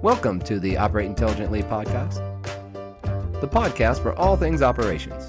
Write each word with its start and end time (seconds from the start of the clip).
Welcome 0.00 0.38
to 0.42 0.60
the 0.60 0.76
Operate 0.76 1.06
Intelligently 1.06 1.60
podcast, 1.60 2.22
the 3.40 3.48
podcast 3.48 4.00
for 4.00 4.16
all 4.16 4.36
things 4.36 4.62
operations. 4.62 5.26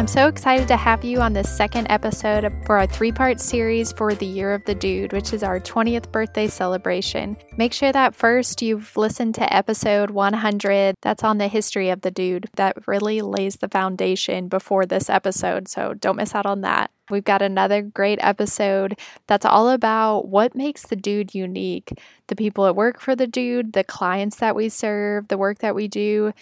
I'm 0.00 0.06
so 0.06 0.28
excited 0.28 0.66
to 0.68 0.78
have 0.78 1.04
you 1.04 1.20
on 1.20 1.34
this 1.34 1.54
second 1.54 1.88
episode 1.90 2.50
for 2.64 2.78
our 2.78 2.86
three 2.86 3.12
part 3.12 3.38
series 3.38 3.92
for 3.92 4.14
the 4.14 4.24
Year 4.24 4.54
of 4.54 4.64
the 4.64 4.74
Dude, 4.74 5.12
which 5.12 5.34
is 5.34 5.42
our 5.42 5.60
20th 5.60 6.10
birthday 6.10 6.48
celebration. 6.48 7.36
Make 7.58 7.74
sure 7.74 7.92
that 7.92 8.14
first 8.14 8.62
you've 8.62 8.96
listened 8.96 9.34
to 9.34 9.54
episode 9.54 10.10
100. 10.10 10.94
That's 11.02 11.22
on 11.22 11.36
the 11.36 11.48
history 11.48 11.90
of 11.90 12.00
the 12.00 12.10
dude. 12.10 12.48
That 12.56 12.88
really 12.88 13.20
lays 13.20 13.56
the 13.56 13.68
foundation 13.68 14.48
before 14.48 14.86
this 14.86 15.10
episode, 15.10 15.68
so 15.68 15.92
don't 15.92 16.16
miss 16.16 16.34
out 16.34 16.46
on 16.46 16.62
that. 16.62 16.90
We've 17.10 17.24
got 17.24 17.42
another 17.42 17.82
great 17.82 18.20
episode 18.22 18.98
that's 19.26 19.44
all 19.44 19.68
about 19.68 20.28
what 20.28 20.54
makes 20.54 20.86
the 20.86 20.96
dude 20.96 21.34
unique. 21.34 21.92
The 22.28 22.36
people 22.36 22.64
that 22.64 22.76
work 22.76 23.00
for 23.00 23.16
the 23.16 23.26
dude, 23.26 23.72
the 23.72 23.84
clients 23.84 24.36
that 24.36 24.54
we 24.54 24.68
serve, 24.68 25.28
the 25.28 25.36
work 25.36 25.58
that 25.58 25.74
we 25.74 25.88
do. 25.88 26.32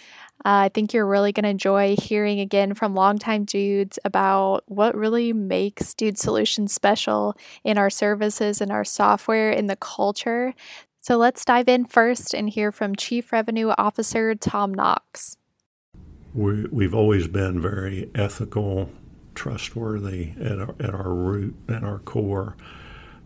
Uh, 0.45 0.63
I 0.65 0.69
think 0.69 0.93
you're 0.93 1.05
really 1.05 1.33
going 1.33 1.43
to 1.43 1.49
enjoy 1.49 1.97
hearing 2.01 2.39
again 2.39 2.73
from 2.73 2.95
longtime 2.95 3.43
dudes 3.43 3.99
about 4.05 4.63
what 4.67 4.95
really 4.95 5.33
makes 5.33 5.93
Dude 5.93 6.17
Solutions 6.17 6.71
special 6.71 7.35
in 7.65 7.77
our 7.77 7.89
services 7.89 8.61
and 8.61 8.71
our 8.71 8.85
software 8.85 9.51
in 9.51 9.67
the 9.67 9.75
culture. 9.75 10.53
So 11.01 11.17
let's 11.17 11.43
dive 11.43 11.67
in 11.67 11.85
first 11.85 12.33
and 12.33 12.49
hear 12.49 12.71
from 12.71 12.95
Chief 12.95 13.33
Revenue 13.33 13.73
Officer 13.77 14.33
Tom 14.33 14.73
Knox. 14.73 15.37
We, 16.33 16.65
we've 16.71 16.93
always 16.93 17.27
been 17.27 17.61
very 17.61 18.09
ethical, 18.15 18.89
trustworthy 19.35 20.33
at 20.39 20.59
our, 20.59 20.75
at 20.79 20.93
our 20.93 21.13
root 21.13 21.55
and 21.67 21.83
our 21.83 21.99
core. 21.99 22.55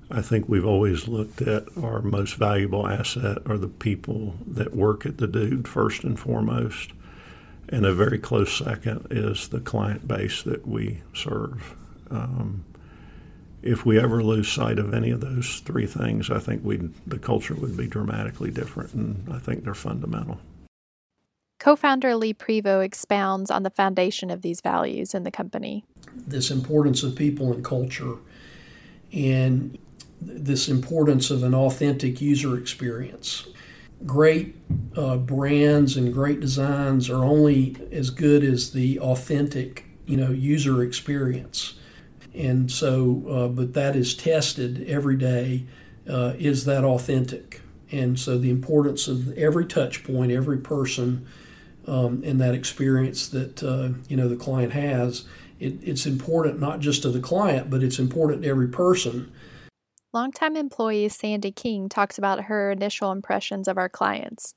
I 0.09 0.22
think 0.22 0.48
we've 0.48 0.66
always 0.66 1.08
looked 1.08 1.42
at 1.42 1.66
our 1.77 2.02
most 2.02 2.36
valuable 2.36 2.88
asset 2.88 3.39
are 3.45 3.58
the 3.58 3.67
people 3.67 4.36
that 4.48 4.75
work 4.75 5.05
at 5.05 5.17
the 5.17 5.27
dude 5.27 5.67
first 5.67 6.03
and 6.03 6.20
foremost. 6.20 6.92
And 7.73 7.88
a 7.88 7.93
very 7.93 8.19
close 8.19 8.55
second 8.55 9.07
is 9.09 9.47
the 9.47 9.59
client 9.59 10.07
base 10.07 10.43
that 10.43 10.67
we 10.67 11.02
serve. 11.16 11.75
Um, 12.11 12.63
if 13.63 13.83
we 13.83 13.99
ever 13.99 14.21
lose 14.21 14.47
sight 14.47 14.77
of 14.77 14.93
any 14.93 15.09
of 15.09 15.21
those 15.21 15.59
three 15.65 15.88
things, 15.88 16.30
I 16.30 16.38
think 16.38 16.63
we 16.63 16.77
the 17.07 17.17
culture 17.17 17.55
would 17.55 17.75
be 17.75 17.88
dramatically 17.88 18.52
different, 18.52 18.93
and 18.93 19.27
I 19.33 19.39
think 19.39 19.63
they're 19.63 19.73
fundamental. 19.73 20.38
Co 21.59 21.75
founder 21.75 22.15
Lee 22.15 22.35
Prevost 22.35 22.83
expounds 22.83 23.49
on 23.49 23.63
the 23.63 23.71
foundation 23.71 24.30
of 24.30 24.43
these 24.43 24.61
values 24.61 25.15
in 25.15 25.23
the 25.23 25.31
company. 25.31 25.83
This 26.15 26.52
importance 26.52 27.02
of 27.02 27.15
people 27.15 27.52
and 27.53 27.65
culture, 27.65 28.17
and 29.11 29.80
this 30.21 30.69
importance 30.69 31.31
of 31.31 31.41
an 31.41 31.55
authentic 31.55 32.21
user 32.21 32.55
experience. 32.55 33.47
Great 34.05 34.55
uh, 34.95 35.17
brands 35.17 35.95
and 35.95 36.13
great 36.13 36.39
designs 36.39 37.09
are 37.09 37.23
only 37.23 37.75
as 37.91 38.09
good 38.09 38.43
as 38.43 38.71
the 38.71 38.99
authentic, 38.99 39.85
you 40.05 40.17
know, 40.17 40.31
user 40.31 40.83
experience. 40.83 41.75
And 42.33 42.71
so, 42.71 43.23
uh, 43.29 43.47
but 43.47 43.73
that 43.73 43.95
is 43.95 44.15
tested 44.15 44.85
every 44.87 45.15
day. 45.15 45.65
Uh, 46.09 46.33
is 46.37 46.65
that 46.65 46.83
authentic? 46.83 47.61
And 47.91 48.19
so, 48.19 48.37
the 48.37 48.49
importance 48.49 49.07
of 49.07 49.37
every 49.37 49.65
touch 49.65 50.03
point, 50.03 50.31
every 50.31 50.57
person, 50.57 51.27
um, 51.87 52.23
and 52.25 52.41
that 52.41 52.55
experience 52.55 53.27
that 53.27 53.63
uh, 53.63 53.89
you 54.07 54.17
know 54.17 54.27
the 54.27 54.35
client 54.35 54.73
has, 54.73 55.25
it, 55.59 55.75
it's 55.81 56.05
important 56.05 56.59
not 56.59 56.79
just 56.79 57.03
to 57.03 57.09
the 57.09 57.19
client, 57.19 57.69
but 57.69 57.83
it's 57.83 57.99
important 57.99 58.43
to 58.43 58.49
every 58.49 58.67
person. 58.67 59.31
Longtime 60.14 60.55
employee 60.55 61.10
Sandy 61.10 61.52
King 61.52 61.89
talks 61.89 62.17
about 62.17 62.43
her 62.45 62.71
initial 62.71 63.11
impressions 63.11 63.67
of 63.67 63.77
our 63.77 63.89
clients. 63.89 64.54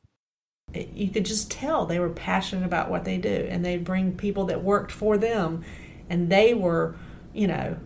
Eh, 0.75 0.87
you 0.95 1.09
could 1.09 1.25
just 1.25 1.51
tell 1.51 1.87
they 1.87 1.99
were 1.99 2.11
passionate 2.11 2.67
about 2.67 2.91
what 2.91 3.05
they 3.05 3.17
do, 3.17 3.47
and 3.49 3.65
they'd 3.65 3.85
bring 3.85 4.17
people 4.17 4.45
that 4.47 4.63
worked 4.63 4.93
for 4.93 5.17
them, 5.17 5.65
and 6.11 6.31
they 6.31 6.53
were 6.53 6.97
you 7.37 7.47
know, 7.47 7.77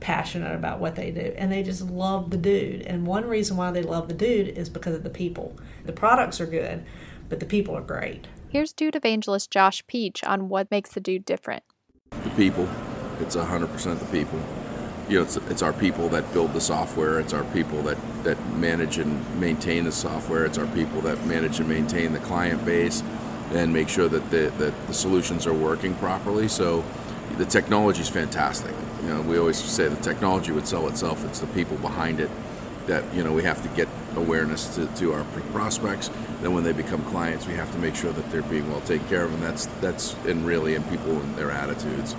passionate 0.00 0.54
about 0.54 0.78
what 0.80 0.96
they 0.96 1.10
do 1.10 1.32
and 1.36 1.50
they 1.50 1.62
just 1.62 1.82
love 1.82 2.30
the 2.30 2.36
dude. 2.36 2.82
And 2.82 3.06
one 3.06 3.26
reason 3.26 3.56
why 3.56 3.70
they 3.70 3.82
love 3.82 4.08
the 4.08 4.14
dude 4.14 4.48
is 4.48 4.68
because 4.68 4.94
of 4.94 5.04
the 5.04 5.10
people. 5.10 5.56
The 5.86 5.92
products 5.92 6.40
are 6.40 6.46
good, 6.46 6.84
but 7.28 7.40
the 7.40 7.46
people 7.46 7.76
are 7.76 7.82
great. 7.82 8.26
Here's 8.48 8.72
dude 8.72 8.96
evangelist 8.96 9.50
Josh 9.50 9.86
Peach 9.86 10.22
on 10.24 10.48
what 10.48 10.70
makes 10.70 10.90
the 10.90 11.00
dude 11.00 11.24
different. 11.24 11.62
The 12.10 12.30
people. 12.30 12.68
It's 13.20 13.36
100% 13.36 13.98
the 13.98 14.04
people. 14.06 14.40
You 15.08 15.16
know, 15.16 15.22
it's, 15.22 15.36
it's 15.36 15.62
our 15.62 15.72
people 15.72 16.08
that 16.10 16.32
build 16.32 16.52
the 16.52 16.60
software. 16.60 17.18
It's 17.18 17.32
our 17.32 17.44
people 17.44 17.82
that, 17.82 17.96
that 18.24 18.38
manage 18.54 18.98
and 18.98 19.40
maintain 19.40 19.84
the 19.84 19.92
software. 19.92 20.44
It's 20.44 20.58
our 20.58 20.66
people 20.68 21.00
that 21.02 21.24
manage 21.26 21.60
and 21.60 21.68
maintain 21.68 22.12
the 22.12 22.20
client 22.20 22.64
base 22.64 23.02
and 23.52 23.72
make 23.72 23.88
sure 23.88 24.08
that 24.08 24.30
the, 24.30 24.52
that 24.58 24.86
the 24.86 24.94
solutions 24.94 25.46
are 25.46 25.54
working 25.54 25.94
properly. 25.94 26.48
So 26.48 26.84
the 27.38 27.46
technology 27.46 28.02
is 28.02 28.08
fantastic 28.08 28.74
you 29.02 29.08
know, 29.08 29.22
we 29.22 29.38
always 29.38 29.56
say 29.56 29.88
the 29.88 29.96
technology 29.96 30.52
would 30.52 30.66
sell 30.66 30.88
itself. 30.88 31.24
It's 31.24 31.40
the 31.40 31.46
people 31.48 31.76
behind 31.78 32.20
it 32.20 32.30
that 32.86 33.04
you 33.14 33.22
know 33.22 33.32
we 33.32 33.42
have 33.42 33.62
to 33.62 33.68
get 33.76 33.88
awareness 34.16 34.74
to, 34.74 34.86
to 34.96 35.12
our 35.12 35.24
prospects. 35.52 36.10
Then 36.40 36.52
when 36.52 36.64
they 36.64 36.72
become 36.72 37.02
clients, 37.06 37.46
we 37.46 37.54
have 37.54 37.70
to 37.72 37.78
make 37.78 37.94
sure 37.94 38.12
that 38.12 38.30
they're 38.30 38.42
being 38.42 38.68
well 38.70 38.80
taken 38.82 39.06
care 39.08 39.24
of, 39.24 39.32
and 39.32 39.42
that's 39.42 39.66
that's 39.80 40.14
and 40.26 40.44
really 40.46 40.74
in 40.74 40.82
people 40.84 41.18
and 41.20 41.36
their 41.36 41.50
attitudes. 41.50 42.16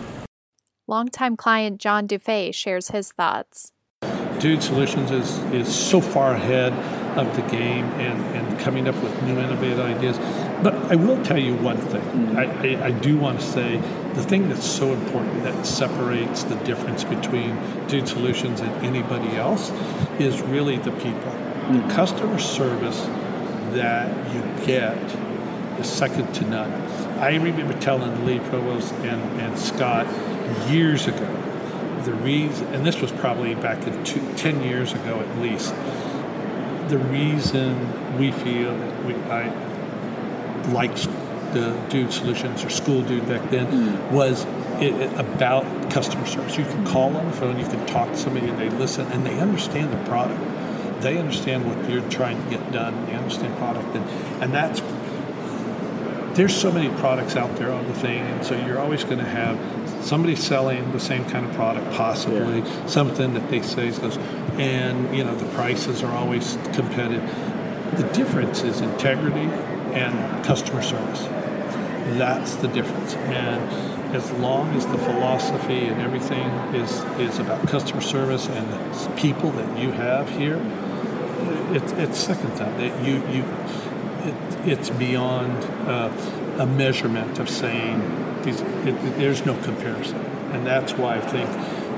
Longtime 0.90 1.38
client 1.38 1.80
John 1.80 2.08
Dufay 2.08 2.52
shares 2.52 2.88
his 2.88 3.12
thoughts. 3.12 3.72
Dude 4.40 4.64
Solutions 4.64 5.12
is, 5.12 5.38
is 5.54 5.68
so 5.72 6.02
far 6.02 6.34
ahead 6.34 6.74
of 7.16 7.36
the 7.36 7.44
game 7.44 7.86
and, 8.00 8.20
and 8.36 8.60
coming 8.60 8.88
up 8.88 8.96
with 9.04 9.22
new 9.22 9.38
innovative 9.38 9.80
ideas. 9.80 10.18
But 10.64 10.74
I 10.92 10.96
will 10.96 11.24
tell 11.24 11.38
you 11.38 11.54
one 11.58 11.78
thing. 11.78 12.02
Mm-hmm. 12.02 12.38
I, 12.38 12.86
I, 12.86 12.86
I, 12.88 12.92
do 12.92 13.20
want 13.20 13.40
to 13.40 13.46
say 13.46 13.78
the 14.16 14.24
thing 14.24 14.50
that's 14.50 14.66
so 14.66 14.92
important 14.92 15.44
that 15.44 15.64
separates 15.64 16.44
the 16.46 16.56
difference 16.56 17.04
between 17.04 17.56
Dude 17.86 18.08
Solutions 18.08 18.60
and 18.60 18.72
anybody 18.84 19.36
else 19.36 19.70
is 20.18 20.42
really 20.42 20.78
the 20.78 20.92
people. 20.94 21.12
Mm-hmm. 21.12 21.88
The 21.88 21.94
customer 21.94 22.40
service 22.40 23.00
that 23.76 24.10
you 24.34 24.66
get 24.66 24.98
is 25.80 25.88
second 25.88 26.34
to 26.34 26.46
none. 26.46 26.72
I 27.20 27.36
remember 27.36 27.80
telling 27.80 28.26
Lee 28.26 28.40
Prevost 28.40 28.92
and, 29.04 29.22
and 29.40 29.60
Scott 29.60 30.08
years 30.72 31.08
ago 31.08 31.50
the 32.04 32.14
reason, 32.14 32.68
and 32.74 32.86
this 32.86 33.02
was 33.02 33.12
probably 33.12 33.56
back 33.56 33.86
in 33.86 34.04
two, 34.04 34.22
10 34.36 34.64
years 34.64 34.94
ago 34.94 35.20
at 35.20 35.38
least, 35.40 35.74
the 36.90 36.98
reason 36.98 38.18
we 38.18 38.32
feel 38.32 38.76
that 38.76 39.06
we, 39.06 39.14
I 39.16 39.50
liked 40.72 41.08
the 41.54 41.78
Dude 41.90 42.12
Solutions 42.12 42.64
or 42.64 42.70
School 42.70 43.02
Dude 43.02 43.28
back 43.28 43.50
then 43.50 43.68
mm. 43.68 44.12
was 44.12 44.46
it, 44.82 44.94
it, 44.94 45.20
about 45.20 45.92
customer 45.92 46.26
service. 46.26 46.58
You 46.58 46.66
can 46.66 46.86
call 46.86 47.16
on 47.16 47.26
the 47.26 47.34
phone, 47.34 47.60
you 47.60 47.66
can 47.66 47.86
talk 47.86 48.10
to 48.10 48.18
somebody, 48.18 48.48
and 48.48 48.58
they 48.58 48.70
listen, 48.70 49.06
and 49.08 49.26
they 49.26 49.40
understand 49.40 49.92
the 49.92 50.04
product. 50.10 50.42
They 51.02 51.18
understand 51.18 51.66
what 51.66 51.90
you're 51.90 52.08
trying 52.10 52.44
to 52.44 52.50
get 52.50 52.72
done. 52.72 53.06
They 53.06 53.14
understand 53.14 53.58
product, 53.58 53.96
and 53.96 54.10
and 54.44 54.54
that's 54.54 54.82
there's 56.36 56.56
so 56.56 56.72
many 56.72 56.90
products 57.00 57.36
out 57.36 57.56
there 57.58 57.72
on 57.72 57.88
the 57.88 57.94
thing, 57.94 58.20
and 58.20 58.46
so 58.46 58.56
you're 58.66 58.80
always 58.80 59.04
going 59.04 59.18
to 59.18 59.26
have 59.26 59.58
somebody 60.02 60.36
selling 60.36 60.92
the 60.92 61.00
same 61.00 61.26
kind 61.26 61.46
of 61.46 61.54
product, 61.54 61.92
possibly 61.96 62.60
yeah. 62.60 62.86
something 62.86 63.34
that 63.34 63.50
they 63.50 63.62
say 63.62 63.92
goes, 63.92 64.18
and 64.58 65.16
you 65.16 65.24
know 65.24 65.36
the 65.36 65.50
prices 65.56 66.04
are 66.04 66.12
always 66.12 66.58
competitive. 66.74 67.24
The 67.98 68.08
difference 68.14 68.64
is 68.64 68.82
integrity 68.82 69.50
and 69.94 70.46
customer 70.46 70.82
service. 70.82 71.24
That's 72.18 72.56
the 72.56 72.68
difference. 72.68 73.16
And 73.16 74.16
as 74.16 74.32
long 74.34 74.74
as 74.76 74.86
the 74.88 74.98
philosophy 74.98 75.86
and 75.86 76.02
everything 76.02 76.48
is 76.74 76.92
is 77.20 77.40
about 77.40 77.68
customer 77.68 78.02
service 78.02 78.48
and 78.48 78.72
the 78.72 79.12
people 79.16 79.52
that 79.52 79.78
you 79.78 79.92
have 79.92 80.30
here, 80.30 80.58
it, 81.74 81.84
it's 82.00 82.18
second 82.18 82.52
to 82.54 82.64
that. 82.64 83.06
You 83.06 83.16
you 83.28 83.44
it, 84.24 84.68
it's 84.68 84.90
beyond 84.90 85.64
uh, 85.88 86.12
a 86.60 86.66
measurement 86.66 87.40
of 87.40 87.50
saying 87.50 88.29
these, 88.44 88.62
it, 88.62 89.18
there's 89.18 89.46
no 89.46 89.56
comparison, 89.64 90.18
and 90.52 90.66
that's 90.66 90.94
why 90.94 91.18
I 91.18 91.22
think 91.22 91.50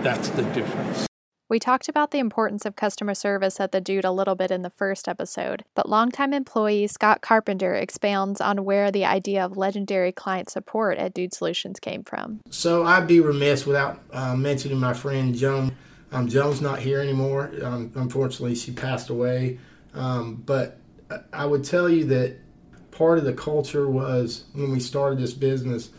that's 0.04 0.30
the 0.30 0.44
difference. 0.54 1.08
We 1.52 1.60
talked 1.60 1.90
about 1.90 2.12
the 2.12 2.20
importance 2.20 2.66
of 2.66 2.78
customer 2.78 3.14
service 3.14 3.60
at 3.60 3.74
the 3.74 3.82
Dude 3.82 4.06
a 4.06 4.12
little 4.12 4.36
bit 4.36 4.52
in 4.52 4.62
the 4.62 4.70
first 4.70 5.10
episode, 5.10 5.66
but 5.76 5.90
longtime 5.90 6.32
employee 6.34 6.88
Scott 6.88 7.22
Carpenter 7.22 7.76
expounds 7.76 8.40
on 8.40 8.64
where 8.64 8.90
the 8.90 9.04
idea 9.04 9.44
of 9.44 9.58
legendary 9.58 10.14
client 10.14 10.50
support 10.50 10.98
at 10.98 11.14
Dude 11.14 11.34
Solutions 11.34 11.78
came 11.78 12.04
from. 12.04 12.40
So 12.50 12.86
I'd 12.86 13.06
be 13.06 13.20
remiss 13.20 13.66
without 13.66 14.00
uh, 14.14 14.34
mentioning 14.34 14.80
my 14.80 14.94
friend 14.94 15.36
Joan. 15.36 15.76
Um, 16.14 16.30
Joan's 16.30 16.62
not 16.62 16.80
here 16.80 17.02
anymore. 17.02 17.52
Um, 17.62 17.92
unfortunately, 17.96 18.56
she 18.56 18.72
passed 18.72 19.10
away. 19.10 19.60
Um, 19.94 20.36
but 20.36 20.78
I 21.34 21.46
would 21.46 21.66
tell 21.66 21.90
you 21.90 22.06
that 22.06 22.38
part 22.92 23.18
of 23.18 23.26
the 23.26 23.34
culture 23.34 23.90
was 23.90 24.46
when 24.54 24.72
we 24.72 24.80
started 24.80 25.20
this 25.20 25.34
business 25.34 25.90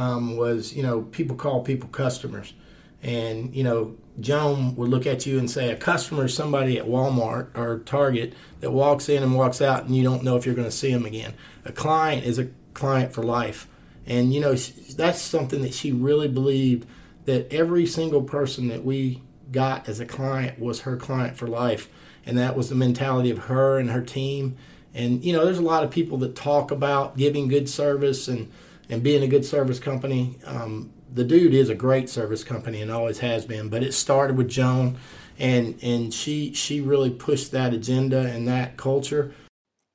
um, 0.00 0.36
was 0.36 0.72
you 0.76 0.82
know 0.82 1.02
people 1.02 1.36
call 1.36 1.62
people 1.62 1.88
customers 1.88 2.54
And, 3.02 3.54
you 3.54 3.64
know, 3.64 3.96
Joan 4.18 4.76
would 4.76 4.88
look 4.90 5.06
at 5.06 5.24
you 5.24 5.38
and 5.38 5.50
say, 5.50 5.70
a 5.70 5.76
customer 5.76 6.26
is 6.26 6.34
somebody 6.34 6.78
at 6.78 6.86
Walmart 6.86 7.56
or 7.56 7.78
Target 7.80 8.34
that 8.60 8.72
walks 8.72 9.08
in 9.08 9.22
and 9.22 9.34
walks 9.34 9.62
out 9.62 9.84
and 9.84 9.96
you 9.96 10.02
don't 10.02 10.22
know 10.22 10.36
if 10.36 10.44
you're 10.44 10.54
going 10.54 10.68
to 10.68 10.72
see 10.72 10.92
them 10.92 11.06
again. 11.06 11.34
A 11.64 11.72
client 11.72 12.24
is 12.24 12.38
a 12.38 12.48
client 12.74 13.12
for 13.12 13.22
life. 13.22 13.66
And, 14.06 14.34
you 14.34 14.40
know, 14.40 14.54
that's 14.54 15.20
something 15.20 15.62
that 15.62 15.72
she 15.72 15.92
really 15.92 16.28
believed 16.28 16.86
that 17.24 17.52
every 17.52 17.86
single 17.86 18.22
person 18.22 18.68
that 18.68 18.84
we 18.84 19.22
got 19.50 19.88
as 19.88 20.00
a 20.00 20.06
client 20.06 20.58
was 20.58 20.80
her 20.80 20.96
client 20.96 21.36
for 21.36 21.46
life. 21.46 21.88
And 22.26 22.36
that 22.36 22.56
was 22.56 22.68
the 22.68 22.74
mentality 22.74 23.30
of 23.30 23.38
her 23.44 23.78
and 23.78 23.90
her 23.90 24.02
team. 24.02 24.56
And, 24.92 25.24
you 25.24 25.32
know, 25.32 25.44
there's 25.44 25.58
a 25.58 25.62
lot 25.62 25.84
of 25.84 25.90
people 25.90 26.18
that 26.18 26.34
talk 26.34 26.70
about 26.70 27.16
giving 27.16 27.48
good 27.48 27.68
service 27.68 28.28
and, 28.28 28.50
and 28.90 29.02
being 29.02 29.22
a 29.22 29.28
good 29.28 29.44
service 29.44 29.78
company. 29.78 30.38
Um, 30.44 30.92
the 31.12 31.24
dude 31.24 31.54
is 31.54 31.68
a 31.68 31.74
great 31.74 32.08
service 32.08 32.44
company 32.44 32.82
and 32.82 32.90
always 32.90 33.18
has 33.20 33.46
been, 33.46 33.68
but 33.68 33.82
it 33.82 33.94
started 33.94 34.36
with 34.36 34.48
Joan 34.48 34.98
and 35.38 35.78
and 35.82 36.12
she 36.12 36.52
she 36.52 36.80
really 36.80 37.10
pushed 37.10 37.50
that 37.52 37.72
agenda 37.72 38.20
and 38.20 38.46
that 38.46 38.76
culture. 38.76 39.32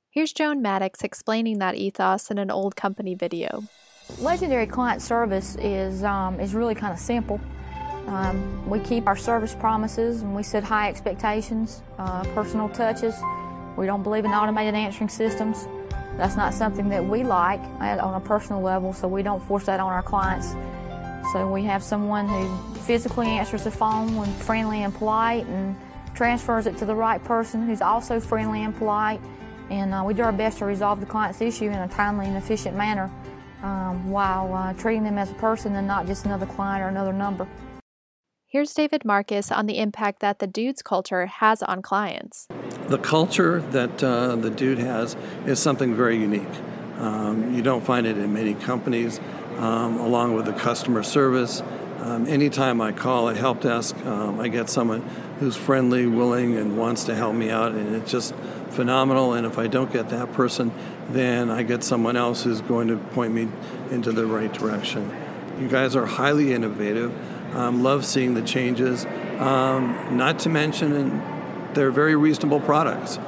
Here's 0.10 0.34
Joan 0.34 0.62
Maddox 0.62 1.04
explaining 1.04 1.60
that 1.60 1.76
ethos 1.76 2.32
in 2.32 2.38
an 2.38 2.50
old 2.50 2.76
company 2.76 3.16
video. 3.16 3.64
Legendary 4.20 4.66
client 4.68 5.02
service 5.02 5.56
is 5.60 6.04
um, 6.04 6.40
is 6.40 6.54
really 6.54 6.76
kind 6.76 6.94
of 6.94 7.00
simple. 7.00 7.40
Um, 8.08 8.70
we 8.70 8.80
keep 8.80 9.08
our 9.08 9.16
service 9.16 9.56
promises 9.56 10.22
and 10.22 10.36
we 10.36 10.44
set 10.44 10.64
high 10.64 10.90
expectations, 10.90 11.82
uh, 11.98 12.24
personal 12.36 12.70
touches. 12.70 13.16
We 13.78 13.88
don't 13.88 14.04
believe 14.04 14.26
in 14.26 14.32
automated 14.32 14.76
answering 14.76 15.10
systems. 15.10 15.68
That's 16.18 16.36
not 16.36 16.54
something 16.54 16.90
that 16.90 17.06
we 17.06 17.24
like 17.24 17.60
on 17.80 18.14
a 18.14 18.20
personal 18.20 18.62
level, 18.62 18.94
so 18.94 19.08
we 19.08 19.22
don't 19.22 19.44
force 19.44 19.66
that 19.66 19.80
on 19.80 19.92
our 19.92 20.04
clients. 20.04 20.54
So 21.34 21.52
we 21.52 21.64
have 21.64 21.84
someone 21.84 22.30
who 22.30 22.74
physically 22.82 23.28
answers 23.28 23.64
the 23.64 23.72
phone 23.72 24.16
when 24.16 24.32
friendly 24.34 24.84
and 24.84 24.94
polite 24.94 25.46
and 25.48 25.76
transfers 26.14 26.68
it 26.68 26.78
to 26.78 26.86
the 26.86 26.96
right 26.96 27.22
person 27.24 27.68
who's 27.68 27.82
also 27.82 28.20
friendly 28.20 28.64
and 28.64 28.76
polite. 28.76 29.20
And 29.70 29.94
uh, 29.94 30.04
we 30.06 30.14
do 30.14 30.22
our 30.22 30.32
best 30.32 30.60
to 30.60 30.66
resolve 30.66 31.00
the 31.00 31.06
client's 31.06 31.42
issue 31.42 31.66
in 31.66 31.74
a 31.74 31.88
timely 31.88 32.28
and 32.28 32.38
efficient 32.38 32.78
manner 32.78 33.12
um, 33.64 34.10
while 34.10 34.54
uh, 34.54 34.74
treating 34.74 35.04
them 35.04 35.18
as 35.18 35.32
a 35.32 35.34
person 35.34 35.76
and 35.76 35.88
not 35.88 36.06
just 36.06 36.26
another 36.26 36.46
client 36.46 36.84
or 36.84 36.88
another 36.88 37.12
number. 37.12 37.48
Here's 38.56 38.74
David 38.74 39.04
Marcus 39.04 39.52
on 39.52 39.66
the 39.66 39.80
impact 39.80 40.22
that 40.22 40.40
the 40.40 40.48
Dude's 40.48 40.82
culture 40.82 41.26
has 41.26 41.62
on 41.62 41.82
clients. 41.82 42.48
The 42.88 42.98
culture 42.98 43.60
that 43.60 44.02
uh, 44.02 44.38
the 44.38 44.50
Dude 44.50 44.78
has 44.78 45.18
is 45.46 45.60
something 45.60 45.94
very 45.94 46.16
unique. 46.16 46.48
Um, 46.98 47.54
you 47.54 47.62
don't 47.62 47.86
find 47.86 48.08
it 48.08 48.18
in 48.18 48.34
many 48.34 48.54
companies 48.54 49.20
um, 49.58 50.00
along 50.00 50.36
with 50.36 50.46
the 50.46 50.54
customer 50.54 51.04
service. 51.04 51.62
Um, 52.00 52.28
anytime 52.28 52.80
I 52.80 52.94
call 52.94 53.28
a 53.28 53.36
help 53.36 53.60
desk, 53.60 53.94
um, 54.06 54.40
I 54.40 54.48
get 54.48 54.70
someone 54.70 55.02
who's 55.42 55.58
friendly, 55.58 56.08
willing, 56.08 56.56
and 56.56 56.78
wants 56.78 57.04
to 57.04 57.14
help 57.14 57.36
me 57.36 57.50
out, 57.50 57.74
and 57.74 57.94
it's 57.94 58.10
just 58.10 58.34
phenomenal. 58.70 59.34
And 59.34 59.46
if 59.46 59.58
I 59.58 59.68
don't 59.68 59.92
get 59.92 60.08
that 60.12 60.32
person, 60.32 60.72
then 61.10 61.52
I 61.52 61.64
get 61.64 61.84
someone 61.84 62.16
else 62.16 62.46
who's 62.46 62.62
going 62.62 62.88
to 62.88 62.96
point 62.96 63.34
me 63.34 63.50
into 63.92 64.14
the 64.14 64.26
right 64.26 64.54
direction. 64.54 65.14
You 65.60 65.68
guys 65.68 65.98
are 65.98 66.06
highly 66.06 66.54
innovative. 66.54 67.14
Um, 67.54 67.84
love 67.84 68.06
seeing 68.06 68.34
the 68.34 68.42
changes. 68.42 69.06
Um, 69.40 70.18
not 70.18 70.40
to 70.40 70.50
mention, 70.50 71.22
they're 71.74 71.92
very 71.92 72.16
reasonable 72.16 72.60
products. 72.60 73.20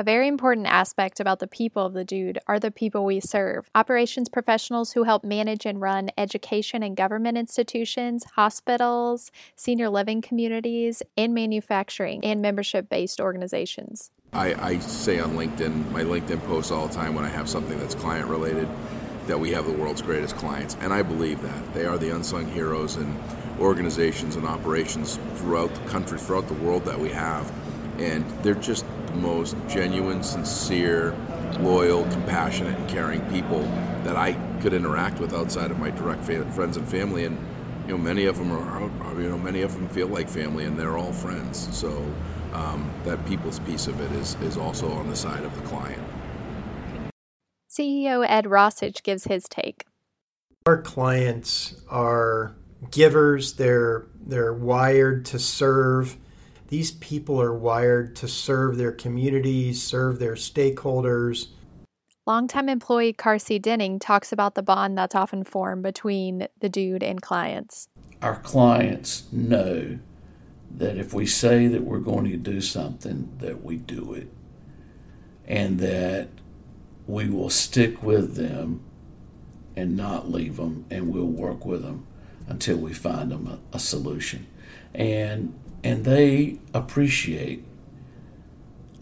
A 0.00 0.02
very 0.02 0.28
important 0.28 0.66
aspect 0.66 1.20
about 1.20 1.40
the 1.40 1.46
people 1.46 1.84
of 1.84 1.92
the 1.92 2.06
Dude 2.06 2.38
are 2.46 2.58
the 2.58 2.70
people 2.70 3.04
we 3.04 3.20
serve 3.20 3.68
operations 3.74 4.30
professionals 4.30 4.92
who 4.92 5.02
help 5.02 5.24
manage 5.24 5.66
and 5.66 5.78
run 5.78 6.08
education 6.16 6.82
and 6.82 6.96
government 6.96 7.36
institutions, 7.36 8.24
hospitals, 8.36 9.30
senior 9.56 9.90
living 9.90 10.22
communities, 10.22 11.02
and 11.18 11.34
manufacturing 11.34 12.24
and 12.24 12.40
membership 12.40 12.88
based 12.88 13.20
organizations. 13.20 14.10
I, 14.32 14.54
I 14.54 14.78
say 14.78 15.20
on 15.20 15.32
LinkedIn, 15.32 15.90
my 15.90 16.02
LinkedIn 16.02 16.42
posts 16.46 16.70
all 16.70 16.86
the 16.86 16.94
time 16.94 17.14
when 17.14 17.26
I 17.26 17.28
have 17.28 17.46
something 17.46 17.78
that's 17.78 17.94
client 17.94 18.26
related, 18.28 18.68
that 19.26 19.38
we 19.38 19.50
have 19.52 19.66
the 19.66 19.72
world's 19.72 20.02
greatest 20.02 20.36
clients. 20.36 20.76
And 20.80 20.92
I 20.92 21.02
believe 21.02 21.42
that. 21.42 21.74
They 21.74 21.86
are 21.86 21.98
the 21.98 22.14
unsung 22.14 22.50
heroes 22.50 22.96
and 22.96 23.18
organizations 23.60 24.36
and 24.36 24.46
operations 24.46 25.18
throughout 25.36 25.72
the 25.74 25.88
country, 25.88 26.18
throughout 26.18 26.48
the 26.48 26.54
world 26.54 26.84
that 26.86 26.98
we 26.98 27.10
have. 27.10 27.50
And 27.98 28.24
they're 28.42 28.54
just 28.54 28.84
the 29.06 29.14
most 29.14 29.56
genuine, 29.68 30.22
sincere, 30.22 31.14
loyal, 31.60 32.04
compassionate, 32.04 32.78
and 32.78 32.88
caring 32.88 33.20
people 33.30 33.62
that 34.04 34.16
I 34.16 34.32
could 34.60 34.72
interact 34.72 35.20
with 35.20 35.34
outside 35.34 35.70
of 35.70 35.78
my 35.78 35.90
direct 35.90 36.24
friends 36.24 36.76
and 36.76 36.88
family. 36.88 37.24
And 37.24 37.38
you 37.86 37.96
know, 37.96 37.98
many 37.98 38.26
of 38.26 38.38
them 38.38 38.52
are, 38.52 39.20
you 39.20 39.28
know, 39.28 39.38
many 39.38 39.62
of 39.62 39.74
them 39.74 39.88
feel 39.88 40.06
like 40.06 40.28
family, 40.28 40.64
and 40.64 40.78
they're 40.78 40.96
all 40.96 41.12
friends. 41.12 41.68
So 41.76 41.90
um, 42.52 42.90
that 43.04 43.24
people's 43.26 43.58
piece 43.60 43.86
of 43.86 44.00
it 44.00 44.12
is 44.12 44.36
is 44.42 44.56
also 44.56 44.90
on 44.92 45.08
the 45.08 45.16
side 45.16 45.44
of 45.44 45.54
the 45.54 45.68
client. 45.68 46.02
CEO 47.80 48.26
Ed 48.28 48.44
Roshitsh 48.44 49.02
gives 49.02 49.24
his 49.24 49.44
take. 49.48 49.86
Our 50.66 50.82
clients 50.82 51.82
are 51.88 52.54
givers. 52.90 53.54
They're 53.54 54.06
they're 54.20 54.52
wired 54.52 55.24
to 55.26 55.38
serve 55.38 56.18
these 56.68 56.92
people 56.92 57.40
are 57.40 57.52
wired 57.52 58.14
to 58.16 58.28
serve 58.28 58.76
their 58.76 58.92
communities, 58.92 59.82
serve 59.82 60.18
their 60.18 60.34
stakeholders. 60.34 61.48
Longtime 62.26 62.68
employee 62.68 63.12
Carsey 63.12 63.60
Denning 63.60 63.98
talks 63.98 64.30
about 64.30 64.54
the 64.54 64.62
bond 64.62 64.96
that's 64.96 65.16
often 65.16 65.42
formed 65.42 65.82
between 65.82 66.46
the 66.60 66.68
dude 66.68 67.02
and 67.02 67.20
clients. 67.20 67.88
Our 68.22 68.36
clients 68.36 69.24
know 69.32 69.98
that 70.70 70.96
if 70.96 71.12
we 71.12 71.26
say 71.26 71.66
that 71.66 71.82
we're 71.82 71.98
going 71.98 72.30
to 72.30 72.36
do 72.36 72.60
something, 72.60 73.32
that 73.38 73.64
we 73.64 73.76
do 73.76 74.12
it, 74.12 74.28
and 75.48 75.80
that 75.80 76.28
we 77.10 77.28
will 77.28 77.50
stick 77.50 78.02
with 78.02 78.36
them 78.36 78.80
and 79.76 79.96
not 79.96 80.30
leave 80.30 80.56
them, 80.56 80.84
and 80.90 81.12
we'll 81.12 81.24
work 81.24 81.64
with 81.64 81.82
them 81.82 82.06
until 82.48 82.76
we 82.76 82.92
find 82.92 83.30
them 83.30 83.46
a, 83.46 83.76
a 83.76 83.78
solution. 83.78 84.46
And 84.94 85.54
and 85.82 86.04
they 86.04 86.58
appreciate 86.74 87.64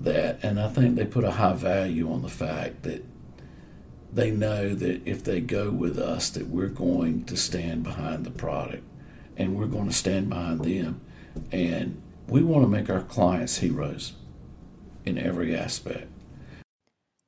that 0.01 0.39
and 0.43 0.61
i 0.61 0.69
think 0.69 0.95
they 0.95 1.05
put 1.05 1.25
a 1.25 1.33
high 1.33 1.55
value 1.55 2.13
on 2.13 2.23
the 2.23 2.29
fact 2.29 2.83
that 2.83 3.05
they 4.13 4.31
know 4.31 4.75
that 4.75 5.07
if 5.07 5.23
they 5.25 5.41
go 5.41 5.71
with 5.71 5.99
us 5.99 6.31
that 6.31 6.47
we're 6.47 6.69
going 6.69 7.25
to 7.25 7.37
stand 7.37 7.83
behind 7.83 8.25
the 8.25 8.31
product 8.31 8.85
and 9.37 9.57
we're 9.57 9.67
going 9.67 9.89
to 9.89 9.95
stand 9.95 10.29
behind 10.29 10.65
them 10.65 11.01
and 11.53 12.01
we 12.29 12.43
want 12.43 12.63
to 12.63 12.69
make 12.69 12.89
our 12.89 13.03
clients 13.03 13.59
heroes 13.59 14.15
in 15.05 15.19
every 15.19 15.55
aspect 15.55 16.09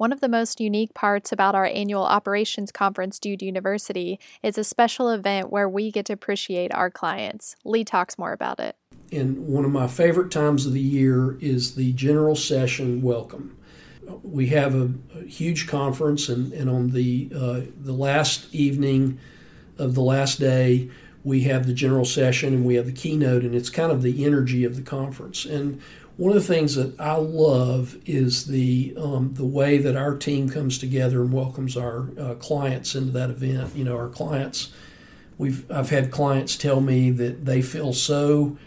one 0.00 0.14
of 0.14 0.21
the 0.21 0.28
most 0.30 0.62
unique 0.62 0.95
parts 0.95 1.30
about 1.30 1.54
our 1.54 1.66
annual 1.66 2.04
operations 2.04 2.73
conference, 2.73 3.19
Dude 3.19 3.42
University, 3.42 4.19
is 4.42 4.57
a 4.57 4.64
special 4.64 5.11
event 5.11 5.50
where 5.50 5.69
we 5.69 5.90
get 5.90 6.07
to 6.07 6.14
appreciate 6.14 6.73
our 6.73 6.90
clients. 6.90 7.54
Lee 7.66 7.85
talks 7.85 8.16
more 8.16 8.33
about 8.33 8.59
it 8.59 8.76
and 9.12 9.47
one 9.47 9.66
of 9.66 9.71
my 9.71 9.87
favorite 9.87 10.30
times 10.30 10.64
of 10.64 10.73
the 10.73 10.80
year 10.80 11.37
is 11.40 11.75
the 11.75 11.92
general 11.92 12.35
session 12.35 13.02
welcome. 13.02 13.59
We 14.23 14.47
have 14.47 14.75
a, 14.75 14.90
a 15.14 15.25
huge 15.25 15.66
conference, 15.66 16.30
and, 16.30 16.50
and 16.54 16.71
on 16.71 16.90
the 16.90 17.30
uh, 17.35 17.61
the 17.76 17.92
last 17.92 18.54
evening 18.54 19.19
of 19.76 19.95
the 19.95 20.02
last 20.02 20.40
day, 20.40 20.88
we 21.23 21.42
have 21.42 21.66
the 21.66 21.75
general 21.75 22.04
session 22.04 22.54
and 22.54 22.64
we 22.64 22.76
have 22.76 22.87
the 22.87 22.92
keynote, 22.92 23.42
and 23.42 23.54
it's 23.54 23.71
kind 23.71 23.92
of 23.92 24.02
the 24.02 24.25
energy 24.25 24.64
of 24.64 24.76
the 24.76 24.83
conference. 24.83 25.45
And 25.45 25.80
one 26.21 26.37
of 26.37 26.47
the 26.47 26.55
things 26.55 26.75
that 26.75 27.00
I 27.00 27.15
love 27.15 27.97
is 28.05 28.45
the 28.45 28.93
um, 28.99 29.33
the 29.33 29.47
way 29.47 29.79
that 29.79 29.97
our 29.97 30.15
team 30.15 30.50
comes 30.50 30.77
together 30.77 31.23
and 31.23 31.33
welcomes 31.33 31.79
our 31.79 32.11
uh, 32.21 32.35
clients 32.35 32.95
into 32.95 33.11
that 33.12 33.31
event. 33.31 33.75
You 33.75 33.85
know, 33.85 33.97
our 33.97 34.11
clients. 34.11 34.71
We've 35.39 35.69
I've 35.73 35.89
had 35.89 36.11
clients 36.11 36.59
tell 36.59 36.83
me 36.83 37.11
that 37.12 37.47
they 37.47 37.62
feel 37.62 37.95
so 37.95 38.59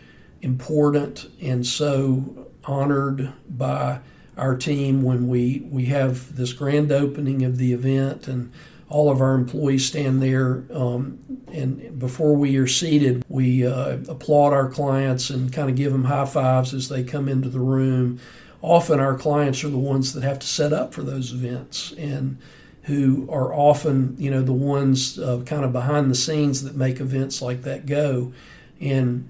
important 0.42 1.30
and 1.40 1.64
so 1.64 2.48
honored 2.66 3.32
by 3.48 4.00
our 4.36 4.58
team 4.58 5.04
when 5.04 5.28
we, 5.28 5.68
we 5.70 5.86
have 5.86 6.36
this 6.36 6.54
grand 6.54 6.92
opening 6.92 7.44
of 7.44 7.58
the 7.58 7.72
event 7.72 8.28
and 8.28 8.52
all 8.94 9.10
of 9.10 9.22
our 9.22 9.34
employees 9.34 9.86
stand 9.86 10.22
there 10.22 10.64
um, 10.72 11.20
and 11.52 12.00
before 12.00 12.36
we 12.36 12.56
are 12.58 12.68
seated 12.68 13.26
we 13.28 13.66
uh, 13.66 13.98
applaud 14.08 14.54
our 14.54 14.70
clients 14.70 15.30
and 15.30 15.52
kind 15.52 15.70
of 15.70 15.76
give 15.76 15.92
them 15.92 16.06
high 16.06 16.26
fives 16.26 16.74
as 16.74 16.90
they 16.90 17.04
come 17.04 17.28
into 17.28 17.50
the 17.50 17.60
room. 17.60 18.20
Often 18.62 19.00
our 19.00 19.18
clients 19.18 19.64
are 19.64 19.70
the 19.70 19.78
ones 19.78 20.14
that 20.14 20.24
have 20.24 20.40
to 20.40 20.48
set 20.48 20.72
up 20.72 20.94
for 20.94 21.04
those 21.04 21.34
events 21.34 21.92
and 21.98 22.38
who 22.84 23.28
are 23.32 23.54
often 23.54 24.16
you 24.20 24.30
know 24.30 24.42
the 24.42 24.54
ones 24.54 25.18
uh, 25.18 25.42
kind 25.46 25.66
of 25.66 25.74
behind 25.74 26.12
the 26.12 26.16
scenes 26.16 26.64
that 26.64 26.76
make 26.76 27.00
events 27.00 27.42
like 27.42 27.64
that 27.64 27.86
go. 27.86 28.32
And 28.80 29.30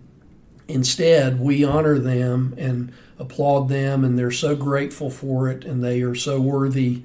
Instead, 0.67 1.39
we 1.39 1.63
honor 1.63 1.99
them 1.99 2.55
and 2.57 2.93
applaud 3.19 3.67
them, 3.67 4.03
and 4.03 4.17
they're 4.17 4.31
so 4.31 4.55
grateful 4.55 5.09
for 5.09 5.49
it, 5.49 5.65
and 5.65 5.83
they 5.83 6.01
are 6.01 6.15
so 6.15 6.39
worthy, 6.39 7.03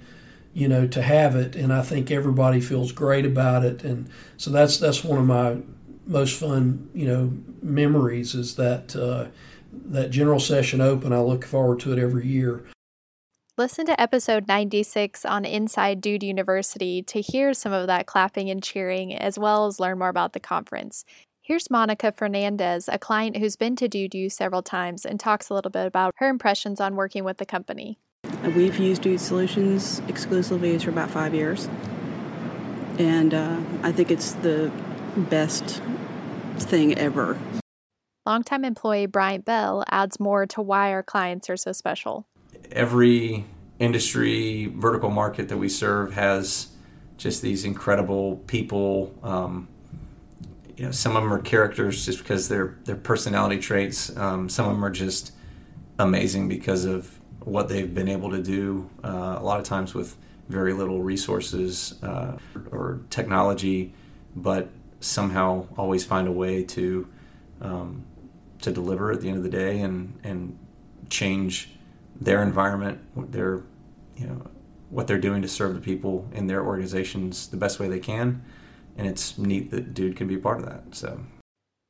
you 0.59 0.67
know, 0.67 0.89
to 0.89 1.01
have 1.01 1.37
it. 1.37 1.55
And 1.55 1.73
I 1.73 1.83
think 1.83 2.11
everybody 2.11 2.61
feels 2.61 2.91
great 2.91 3.25
about 3.25 3.65
it, 3.65 3.85
and 3.85 4.11
so 4.37 4.51
that's 4.51 4.79
that's 4.79 5.05
one 5.05 5.19
of 5.19 5.27
my 5.27 5.59
most 6.05 6.41
fun, 6.41 6.91
you 6.95 7.07
know, 7.07 7.33
memories 7.63 8.35
is 8.35 8.57
that 8.57 8.97
uh, 8.97 9.27
that 9.73 10.11
general 10.11 10.41
session 10.41 10.81
open. 10.81 11.13
I 11.13 11.21
look 11.21 11.45
forward 11.45 11.79
to 11.81 11.93
it 11.93 11.99
every 11.99 12.27
year. 12.27 12.65
Listen 13.57 13.87
to 13.87 14.01
episode 14.01 14.49
96 14.49 15.25
on 15.25 15.45
Inside 15.45 16.01
Dude 16.01 16.23
University 16.23 17.03
to 17.03 17.21
hear 17.21 17.55
some 17.55 17.73
of 17.73 17.87
that 17.87 18.07
clapping 18.07 18.51
and 18.51 18.63
cheering, 18.63 19.15
as 19.15 19.39
well 19.39 19.67
as 19.67 19.79
learn 19.79 19.99
more 19.99 20.09
about 20.09 20.33
the 20.33 20.41
conference. 20.41 21.05
Here's 21.43 21.71
Monica 21.71 22.11
Fernandez, 22.11 22.89
a 22.89 22.99
client 22.99 23.37
who's 23.37 23.57
been 23.57 23.77
to 23.77 23.89
Dude 23.89 24.15
U 24.15 24.29
several 24.29 24.63
times, 24.63 25.05
and 25.05 25.21
talks 25.21 25.51
a 25.51 25.55
little 25.55 25.71
bit 25.71 25.87
about 25.87 26.15
her 26.19 26.29
impressions 26.29 26.81
on 26.81 26.97
working 26.97 27.23
with 27.23 27.39
the 27.39 27.47
company. 27.47 27.99
We've 28.43 28.79
used 28.79 29.03
Dude 29.03 29.21
Solutions 29.21 30.01
exclusively 30.09 30.79
for 30.79 30.91
about 30.91 31.11
five 31.11 31.35
years, 31.35 31.69
and 32.99 33.35
uh, 33.35 33.61
I 33.83 33.93
think 33.93 34.11
it's 34.11 34.33
the 34.33 34.71
best 35.17 35.83
thing 36.59 36.97
ever. 36.97 37.39
Longtime 38.25 38.65
employee 38.65 39.07
Bryant 39.07 39.45
Bell 39.45 39.85
adds 39.89 40.21
more 40.21 40.47
to 40.47 40.63
why 40.63 40.93
our 40.93 41.03
clients 41.03 41.49
are 41.51 41.57
so 41.57 41.73
special 41.73 42.27
every 42.73 43.45
industry 43.79 44.67
vertical 44.67 45.11
market 45.11 45.49
that 45.49 45.57
we 45.57 45.69
serve 45.69 46.15
has 46.15 46.69
just 47.17 47.43
these 47.43 47.65
incredible 47.65 48.37
people. 48.47 49.15
Um, 49.23 49.69
you 50.77 50.85
know, 50.85 50.91
some 50.91 51.17
of 51.17 51.23
them 51.23 51.33
are 51.33 51.41
characters 51.41 52.07
just 52.07 52.19
because 52.19 52.49
they're 52.49 52.77
their 52.85 52.97
personality 52.97 53.59
traits. 53.59 54.17
Um, 54.17 54.49
some 54.49 54.67
of 54.67 54.73
them 54.73 54.85
are 54.85 54.91
just 54.91 55.33
amazing 55.99 56.49
because 56.49 56.85
of 56.85 57.18
what 57.49 57.69
they've 57.69 57.95
been 57.95 58.09
able 58.09 58.31
to 58.31 58.43
do. 58.43 58.89
Uh, 59.03 59.37
a 59.39 59.43
lot 59.43 59.59
of 59.59 59.65
times 59.65 59.95
with 59.95 60.17
very 60.49 60.73
little 60.73 61.03
resources 61.03 62.03
uh, 62.03 62.39
or 62.71 63.01
technology, 63.11 63.93
but 64.35 64.71
somehow 65.01 65.67
always 65.77 66.05
find 66.05 66.27
a 66.27 66.33
way 66.33 66.63
to 66.63 67.07
um, 67.61 68.05
to 68.63 68.71
deliver 68.73 69.13
at 69.13 69.21
the 69.21 69.29
end 69.29 69.37
of 69.37 69.43
the 69.43 69.51
day 69.51 69.81
and 69.81 70.19
and 70.25 70.59
change 71.11 71.71
their 72.21 72.43
environment, 72.43 73.01
their 73.33 73.63
you 74.17 74.27
know 74.27 74.47
what 74.91 75.07
they're 75.07 75.19
doing 75.19 75.43
to 75.43 75.49
serve 75.49 75.75
the 75.75 75.81
people 75.81 76.29
in 76.33 76.47
their 76.47 76.65
organizations 76.65 77.49
the 77.49 77.57
best 77.57 77.79
way 77.79 77.89
they 77.89 78.01
can, 78.01 78.43
and 78.97 79.07
it's 79.07 79.39
neat 79.39 79.71
that 79.71 79.95
Dude 79.95 80.17
can 80.17 80.27
be 80.27 80.37
part 80.37 80.61
of 80.61 80.67
that. 80.67 80.83
So 80.95 81.21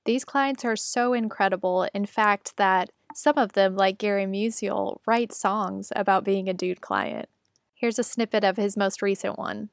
these 0.04 0.24
clients 0.24 0.64
are 0.64 0.76
so 0.76 1.12
incredible. 1.12 1.88
In 1.94 2.06
fact, 2.06 2.56
that 2.56 2.90
some 3.14 3.38
of 3.38 3.52
them, 3.52 3.76
like 3.76 3.98
Gary 3.98 4.26
Musial, 4.26 4.98
write 5.06 5.32
songs 5.32 5.92
about 5.96 6.24
being 6.24 6.48
a 6.48 6.54
Dude 6.54 6.80
client. 6.80 7.28
Here's 7.74 7.98
a 7.98 8.04
snippet 8.04 8.44
of 8.44 8.56
his 8.56 8.76
most 8.76 9.02
recent 9.02 9.38
one. 9.38 9.70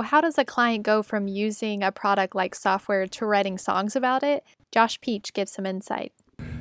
So, 0.00 0.04
how 0.04 0.22
does 0.22 0.38
a 0.38 0.46
client 0.46 0.82
go 0.82 1.02
from 1.02 1.28
using 1.28 1.82
a 1.82 1.92
product 1.92 2.34
like 2.34 2.54
software 2.54 3.06
to 3.06 3.26
writing 3.26 3.58
songs 3.58 3.94
about 3.94 4.22
it? 4.22 4.42
Josh 4.72 4.98
Peach 5.02 5.34
gives 5.34 5.52
some 5.52 5.66
insight. 5.66 6.14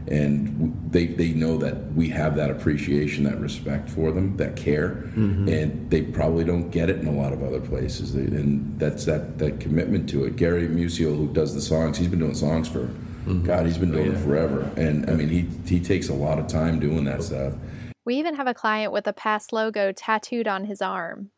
And 0.07 0.91
they, 0.91 1.05
they 1.05 1.29
know 1.29 1.55
that 1.59 1.93
we 1.93 2.09
have 2.09 2.35
that 2.35 2.51
appreciation, 2.51 3.23
that 3.23 3.39
respect 3.39 3.89
for 3.89 4.11
them, 4.11 4.35
that 4.35 4.57
care, 4.57 5.05
mm-hmm. 5.15 5.47
and 5.47 5.89
they 5.89 6.01
probably 6.01 6.43
don't 6.43 6.69
get 6.69 6.89
it 6.89 6.97
in 6.97 7.07
a 7.07 7.13
lot 7.13 7.31
of 7.31 7.41
other 7.41 7.61
places. 7.61 8.13
And 8.13 8.77
that's 8.77 9.05
that, 9.05 9.37
that 9.37 9.61
commitment 9.61 10.09
to 10.09 10.25
it. 10.25 10.35
Gary 10.35 10.67
Musial, 10.67 11.15
who 11.15 11.31
does 11.31 11.53
the 11.53 11.61
songs, 11.61 11.97
he's 11.97 12.09
been 12.09 12.19
doing 12.19 12.35
songs 12.35 12.67
for, 12.67 12.87
mm-hmm. 12.87 13.45
God, 13.45 13.65
he's 13.65 13.77
been 13.77 13.91
doing 13.91 14.09
oh, 14.09 14.11
yeah. 14.11 14.17
it 14.17 14.21
forever. 14.21 14.69
And 14.75 15.09
I 15.09 15.13
mean, 15.13 15.29
he, 15.29 15.47
he 15.65 15.79
takes 15.79 16.09
a 16.09 16.13
lot 16.13 16.39
of 16.39 16.47
time 16.47 16.81
doing 16.81 17.05
that 17.05 17.23
stuff. 17.23 17.53
We 18.03 18.15
even 18.15 18.35
have 18.35 18.47
a 18.47 18.53
client 18.53 18.91
with 18.91 19.07
a 19.07 19.13
past 19.13 19.53
logo 19.53 19.93
tattooed 19.93 20.49
on 20.49 20.65
his 20.65 20.81
arm. 20.81 21.31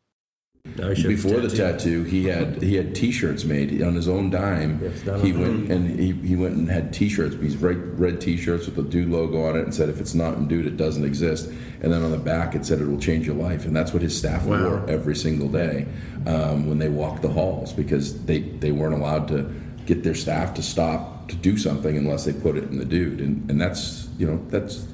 Before 0.76 1.40
the 1.40 1.54
tattoo, 1.54 2.04
he 2.04 2.24
had 2.24 2.62
he 2.62 2.76
had 2.76 2.94
T-shirts 2.94 3.44
made 3.44 3.82
on 3.82 3.94
his 3.94 4.08
own 4.08 4.30
dime. 4.30 4.78
He 5.20 5.32
went 5.32 5.70
and 5.70 5.98
he, 5.98 6.12
he 6.12 6.34
went 6.34 6.56
and 6.56 6.70
had 6.70 6.92
T-shirts, 6.92 7.36
these 7.36 7.56
red 7.56 7.98
red 7.98 8.20
T-shirts 8.20 8.66
with 8.66 8.76
the 8.76 8.82
Dude 8.82 9.10
logo 9.10 9.44
on 9.44 9.56
it, 9.56 9.64
and 9.64 9.74
said 9.74 9.88
if 9.88 10.00
it's 10.00 10.14
not 10.14 10.36
in 10.36 10.48
Dude, 10.48 10.66
it 10.66 10.76
doesn't 10.76 11.04
exist. 11.04 11.50
And 11.82 11.92
then 11.92 12.02
on 12.02 12.10
the 12.10 12.18
back, 12.18 12.54
it 12.54 12.64
said 12.64 12.80
it 12.80 12.86
will 12.86 12.98
change 12.98 13.26
your 13.26 13.36
life, 13.36 13.66
and 13.66 13.76
that's 13.76 13.92
what 13.92 14.02
his 14.02 14.16
staff 14.16 14.44
wow. 14.44 14.62
wore 14.62 14.90
every 14.90 15.14
single 15.14 15.48
day 15.48 15.86
um, 16.26 16.66
when 16.66 16.78
they 16.78 16.88
walked 16.88 17.22
the 17.22 17.28
halls 17.28 17.72
because 17.72 18.24
they 18.24 18.40
they 18.40 18.72
weren't 18.72 18.94
allowed 18.94 19.28
to 19.28 19.52
get 19.84 20.02
their 20.02 20.14
staff 20.14 20.54
to 20.54 20.62
stop 20.62 21.28
to 21.28 21.36
do 21.36 21.58
something 21.58 21.96
unless 21.96 22.24
they 22.24 22.32
put 22.32 22.56
it 22.56 22.64
in 22.64 22.78
the 22.78 22.84
Dude, 22.84 23.20
and 23.20 23.50
and 23.50 23.60
that's 23.60 24.08
you 24.16 24.26
know 24.26 24.42
that's 24.48 24.86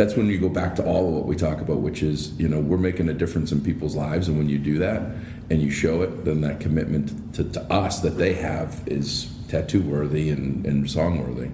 that's 0.00 0.16
when 0.16 0.28
you 0.28 0.38
go 0.38 0.48
back 0.48 0.74
to 0.74 0.82
all 0.82 1.08
of 1.08 1.12
what 1.12 1.26
we 1.26 1.36
talk 1.36 1.60
about, 1.60 1.80
which 1.80 2.02
is, 2.02 2.32
you 2.40 2.48
know, 2.48 2.58
we're 2.58 2.78
making 2.78 3.10
a 3.10 3.12
difference 3.12 3.52
in 3.52 3.60
people's 3.60 3.94
lives. 3.94 4.28
And 4.28 4.38
when 4.38 4.48
you 4.48 4.58
do 4.58 4.78
that 4.78 5.02
and 5.50 5.60
you 5.60 5.70
show 5.70 6.00
it, 6.00 6.24
then 6.24 6.40
that 6.40 6.58
commitment 6.58 7.34
to, 7.34 7.44
to 7.44 7.60
us 7.70 8.00
that 8.00 8.16
they 8.16 8.32
have 8.32 8.82
is 8.86 9.30
tattoo 9.48 9.82
worthy 9.82 10.30
and, 10.30 10.64
and 10.64 10.90
song 10.90 11.18
worthy. 11.18 11.50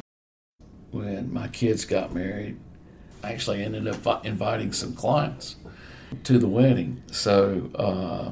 When 0.92 1.32
my 1.32 1.48
kids 1.48 1.84
got 1.84 2.14
married, 2.14 2.56
I 3.24 3.32
actually 3.32 3.64
ended 3.64 3.88
up 3.88 4.24
inviting 4.24 4.72
some 4.72 4.94
clients 4.94 5.56
to 6.22 6.38
the 6.38 6.46
wedding. 6.46 7.02
So 7.10 7.68
uh, 7.74 8.30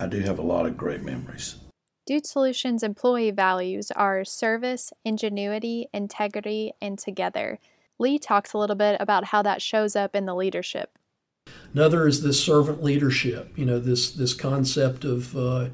I 0.00 0.06
do 0.06 0.20
have 0.20 0.38
a 0.38 0.42
lot 0.42 0.64
of 0.64 0.78
great 0.78 1.02
memories. 1.02 1.56
Dude 2.06 2.26
Solutions 2.26 2.82
employee 2.82 3.30
values 3.30 3.90
are 3.90 4.24
service, 4.24 4.90
ingenuity, 5.04 5.86
integrity, 5.92 6.72
and 6.80 6.98
together. 6.98 7.58
Lee 7.98 8.18
talks 8.18 8.52
a 8.52 8.58
little 8.58 8.76
bit 8.76 8.96
about 9.00 9.26
how 9.26 9.42
that 9.42 9.62
shows 9.62 9.94
up 9.94 10.14
in 10.14 10.26
the 10.26 10.34
leadership. 10.34 10.98
Another 11.72 12.06
is 12.06 12.22
this 12.22 12.42
servant 12.42 12.82
leadership. 12.82 13.52
You 13.56 13.66
know, 13.66 13.78
this 13.78 14.10
this 14.10 14.34
concept 14.34 15.04
of 15.04 15.36
uh, 15.36 15.68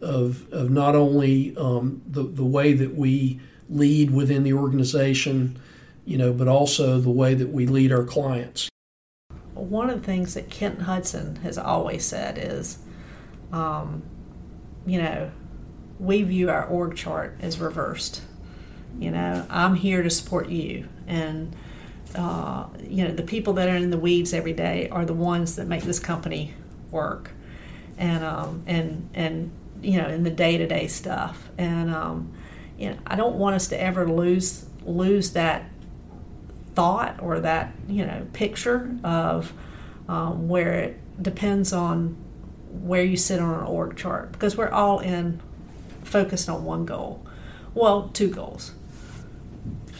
of 0.00 0.52
of 0.52 0.70
not 0.70 0.94
only 0.94 1.56
um, 1.56 2.02
the 2.06 2.22
the 2.22 2.44
way 2.44 2.72
that 2.72 2.94
we 2.94 3.40
lead 3.68 4.10
within 4.10 4.42
the 4.42 4.52
organization, 4.52 5.58
you 6.04 6.16
know, 6.16 6.32
but 6.32 6.48
also 6.48 7.00
the 7.00 7.10
way 7.10 7.34
that 7.34 7.48
we 7.48 7.66
lead 7.66 7.92
our 7.92 8.04
clients. 8.04 8.68
One 9.54 9.90
of 9.90 10.00
the 10.00 10.06
things 10.06 10.34
that 10.34 10.50
Kent 10.50 10.82
Hudson 10.82 11.36
has 11.36 11.58
always 11.58 12.04
said 12.04 12.38
is, 12.38 12.78
um, 13.52 14.02
you 14.86 15.00
know, 15.00 15.30
we 15.98 16.22
view 16.22 16.50
our 16.50 16.66
org 16.66 16.96
chart 16.96 17.36
as 17.40 17.58
reversed. 17.58 18.22
You 18.98 19.10
know, 19.10 19.46
I'm 19.50 19.74
here 19.74 20.02
to 20.02 20.10
support 20.10 20.48
you, 20.48 20.88
and 21.06 21.54
uh, 22.14 22.66
you 22.82 23.04
know 23.04 23.12
the 23.12 23.22
people 23.22 23.52
that 23.54 23.68
are 23.68 23.76
in 23.76 23.90
the 23.90 23.98
weeds 23.98 24.32
every 24.32 24.52
day 24.52 24.88
are 24.90 25.04
the 25.04 25.14
ones 25.14 25.56
that 25.56 25.66
make 25.66 25.82
this 25.82 25.98
company 25.98 26.54
work, 26.90 27.30
and 27.98 28.24
um, 28.24 28.62
and 28.66 29.08
and 29.14 29.50
you 29.82 30.00
know 30.00 30.08
in 30.08 30.22
the 30.22 30.30
day 30.30 30.56
to 30.56 30.66
day 30.66 30.86
stuff. 30.86 31.48
And 31.58 31.90
um, 31.90 32.32
you 32.78 32.90
know, 32.90 32.96
I 33.06 33.16
don't 33.16 33.36
want 33.36 33.56
us 33.56 33.68
to 33.68 33.80
ever 33.80 34.08
lose 34.08 34.66
lose 34.84 35.32
that 35.32 35.68
thought 36.74 37.20
or 37.22 37.40
that 37.40 37.72
you 37.88 38.04
know 38.04 38.26
picture 38.32 38.96
of 39.02 39.52
um, 40.08 40.48
where 40.48 40.74
it 40.74 41.22
depends 41.22 41.72
on 41.72 42.16
where 42.70 43.02
you 43.02 43.16
sit 43.16 43.40
on 43.40 43.60
an 43.60 43.66
org 43.66 43.96
chart. 43.96 44.32
Because 44.32 44.56
we're 44.56 44.70
all 44.70 45.00
in 45.00 45.40
focused 46.04 46.48
on 46.48 46.64
one 46.64 46.86
goal. 46.86 47.26
Well 47.74 48.10
two 48.14 48.30
goals 48.30 48.72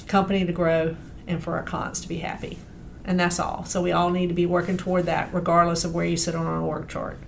company 0.06 0.44
to 0.44 0.52
grow 0.52 0.96
and 1.26 1.42
for 1.42 1.56
our 1.56 1.62
clients 1.62 2.00
to 2.00 2.08
be 2.08 2.18
happy. 2.18 2.58
And 3.04 3.18
that's 3.18 3.38
all. 3.38 3.64
So 3.64 3.82
we 3.82 3.92
all 3.92 4.10
need 4.10 4.28
to 4.28 4.34
be 4.34 4.46
working 4.46 4.76
toward 4.76 5.06
that, 5.06 5.32
regardless 5.32 5.84
of 5.84 5.94
where 5.94 6.06
you 6.06 6.16
sit 6.16 6.34
on 6.34 6.46
our 6.46 6.60
org 6.60 6.88
chart. 6.88 7.18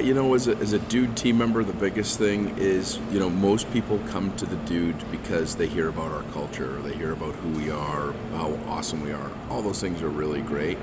You 0.00 0.14
know, 0.14 0.34
as 0.34 0.46
a, 0.46 0.56
as 0.58 0.72
a 0.72 0.78
dude 0.78 1.16
team 1.16 1.38
member, 1.38 1.64
the 1.64 1.72
biggest 1.72 2.18
thing 2.18 2.56
is, 2.56 2.98
you 3.10 3.18
know, 3.18 3.28
most 3.28 3.70
people 3.72 3.98
come 4.08 4.34
to 4.36 4.46
the 4.46 4.56
dude 4.58 5.10
because 5.10 5.56
they 5.56 5.66
hear 5.66 5.88
about 5.88 6.12
our 6.12 6.22
culture, 6.32 6.80
they 6.82 6.94
hear 6.94 7.12
about 7.12 7.34
who 7.36 7.50
we 7.50 7.70
are, 7.70 8.12
how 8.32 8.56
awesome 8.68 9.02
we 9.02 9.12
are. 9.12 9.30
All 9.50 9.60
those 9.60 9.80
things 9.80 10.00
are 10.02 10.08
really 10.08 10.40
great. 10.40 10.78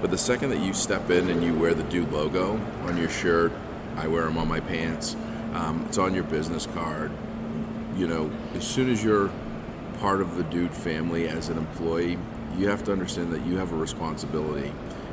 But 0.00 0.10
the 0.10 0.18
second 0.18 0.50
that 0.50 0.58
you 0.58 0.72
step 0.72 1.10
in 1.10 1.30
and 1.30 1.44
you 1.44 1.54
wear 1.54 1.74
the 1.74 1.84
dude 1.84 2.12
logo 2.12 2.60
on 2.82 2.96
your 2.96 3.08
shirt, 3.08 3.52
I 3.96 4.08
wear 4.08 4.24
them 4.24 4.36
on 4.36 4.48
my 4.48 4.60
pants, 4.60 5.16
um, 5.54 5.84
it's 5.88 5.98
on 5.98 6.12
your 6.12 6.24
business 6.24 6.66
card, 6.66 7.12
you 7.96 8.06
know, 8.06 8.30
as 8.54 8.66
soon 8.66 8.90
as 8.90 9.02
you're 9.02 9.30
part 9.98 10.20
of 10.20 10.36
the 10.36 10.44
Dude 10.44 10.72
family 10.72 11.28
as 11.28 11.48
an 11.48 11.58
employee, 11.58 12.18
you 12.56 12.68
have 12.68 12.84
to 12.84 12.92
understand 12.92 13.32
that 13.32 13.44
you 13.46 13.56
have 13.56 13.72
a 13.72 13.76
responsibility, 13.76 14.72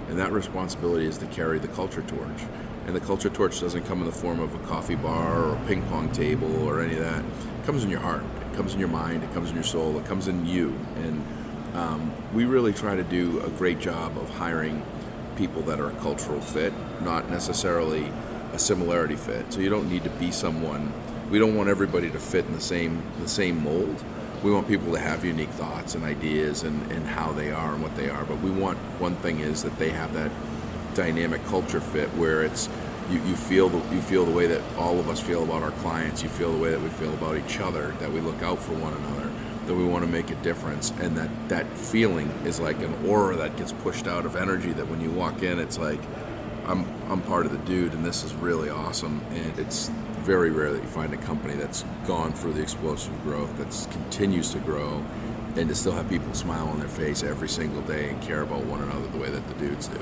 and 0.10 0.18
that 0.20 0.32
responsibility 0.32 1.06
is 1.06 1.18
to 1.20 1.26
carry 1.28 1.60
the 1.60 1.68
culture 1.70 2.02
torch. 2.04 2.44
And 2.86 2.96
the 2.96 3.00
culture 3.00 3.30
torch 3.30 3.62
doesn't 3.62 3.86
come 3.86 4.00
in 4.00 4.06
the 4.06 4.12
form 4.12 4.40
of 4.40 4.54
a 4.54 4.60
coffee 4.68 4.96
bar 4.96 5.42
or 5.42 5.56
a 5.56 5.66
ping 5.68 5.82
pong 5.84 6.12
table 6.12 6.68
or 6.68 6.82
any 6.82 6.94
of 6.94 7.00
that. 7.00 7.24
It 7.24 7.66
comes 7.66 7.84
in 7.84 7.90
your 7.90 8.02
heart, 8.02 8.24
it 8.52 8.56
comes 8.56 8.74
in 8.74 8.80
your 8.80 8.90
mind, 8.90 9.24
it 9.24 9.34
comes 9.34 9.50
in 9.50 9.56
your 9.56 9.64
soul, 9.64 9.98
it 9.98 10.06
comes 10.06 10.28
in 10.28 10.46
you. 10.46 10.76
And 10.98 11.26
um, 11.76 12.14
we 12.34 12.46
really 12.46 12.74
try 12.74 12.96
to 12.96 13.04
do 13.04 13.42
a 13.42 13.50
great 13.52 13.80
job 13.80 14.18
of 14.18 14.30
hiring 14.30 14.86
people 15.38 15.62
that 15.64 15.80
are 15.80 15.90
a 15.90 15.96
cultural 15.96 16.42
fit, 16.42 16.74
not 17.02 17.30
necessarily 17.30 18.12
a 18.54 18.60
similarity 18.60 19.16
fit. 19.16 19.52
So 19.52 19.62
you 19.62 19.70
don't 19.70 19.90
need 19.90 20.04
to 20.04 20.10
be 20.12 20.32
someone. 20.32 20.94
We 21.32 21.40
don't 21.40 21.56
want 21.56 21.70
everybody 21.70 22.12
to 22.12 22.20
fit 22.20 22.46
in 22.46 22.54
the 22.54 22.62
same 22.62 23.02
the 23.20 23.30
same 23.30 23.64
mold. 23.64 24.04
We 24.44 24.52
want 24.52 24.68
people 24.68 24.92
to 24.92 25.00
have 25.00 25.24
unique 25.24 25.52
thoughts 25.52 25.96
and 25.96 26.04
ideas 26.04 26.64
and, 26.64 26.92
and 26.92 27.08
how 27.08 27.32
they 27.32 27.52
are 27.52 27.74
and 27.74 27.82
what 27.82 27.96
they 27.96 28.10
are. 28.10 28.26
But 28.26 28.42
we 28.42 28.52
want 28.52 28.78
one 29.00 29.16
thing 29.16 29.40
is 29.40 29.64
that 29.64 29.78
they 29.80 29.90
have 29.92 30.14
that 30.14 30.32
dynamic 30.96 31.44
culture 31.46 31.80
fit 31.80 32.10
where 32.10 32.44
it's 32.44 32.68
you, 33.10 33.22
you 33.24 33.36
feel 33.36 33.70
the, 33.70 33.96
you 33.96 34.02
feel 34.02 34.26
the 34.26 34.32
way 34.32 34.48
that 34.48 34.62
all 34.78 35.00
of 35.00 35.10
us 35.10 35.20
feel 35.20 35.44
about 35.44 35.64
our 35.64 35.72
clients. 35.72 36.24
You 36.24 36.30
feel 36.30 36.52
the 36.52 36.58
way 36.58 36.72
that 36.72 36.82
we 36.82 36.90
feel 36.90 37.14
about 37.14 37.38
each 37.38 37.60
other. 37.60 37.96
That 38.00 38.12
we 38.12 38.20
look 38.20 38.42
out 38.42 38.60
for 38.60 38.74
one 38.74 38.94
another. 38.94 39.32
That 39.66 39.76
we 39.76 39.86
want 39.86 40.04
to 40.04 40.12
make 40.12 40.30
a 40.30 40.36
difference, 40.36 40.92
and 41.00 41.16
that 41.18 41.30
that 41.48 41.78
feeling 41.78 42.28
is 42.46 42.60
like 42.60 42.82
an 42.82 42.94
aura 43.08 43.38
that 43.38 43.56
gets 43.56 43.72
pushed 43.72 44.08
out 44.08 44.26
of 44.26 44.36
energy. 44.36 44.74
That 44.74 44.90
when 44.90 45.00
you 45.00 45.10
walk 45.10 45.42
in, 45.42 45.58
it's 45.58 45.78
like 45.78 46.02
I'm 46.66 46.86
I'm 47.12 47.22
part 47.22 47.46
of 47.46 47.52
the 47.52 47.58
dude, 47.60 47.94
and 47.94 48.06
this 48.06 48.24
is 48.24 48.34
really 48.36 48.70
awesome. 48.70 49.22
And 49.32 49.60
it's 49.60 49.90
very 50.20 50.52
rare 50.52 50.72
that 50.72 50.82
you 50.82 50.88
find 50.88 51.14
a 51.14 51.18
company 51.18 51.56
that's 51.56 51.84
gone 52.08 52.34
through 52.34 52.54
the 52.54 52.62
explosive 52.62 53.22
growth, 53.24 53.56
that 53.58 53.92
continues 53.92 54.52
to 54.52 54.60
grow, 54.60 55.04
and 55.56 55.68
to 55.68 55.76
still 55.76 55.92
have 55.92 56.10
people 56.10 56.34
smile 56.34 56.68
on 56.68 56.80
their 56.80 56.88
face 56.88 57.24
every 57.24 57.50
single 57.50 57.82
day 57.82 58.10
and 58.10 58.22
care 58.22 58.42
about 58.42 58.64
one 58.66 58.82
another 58.82 59.08
the 59.08 59.18
way 59.18 59.30
that 59.30 59.48
the 59.48 59.54
dudes 59.56 59.88
do. 59.88 60.00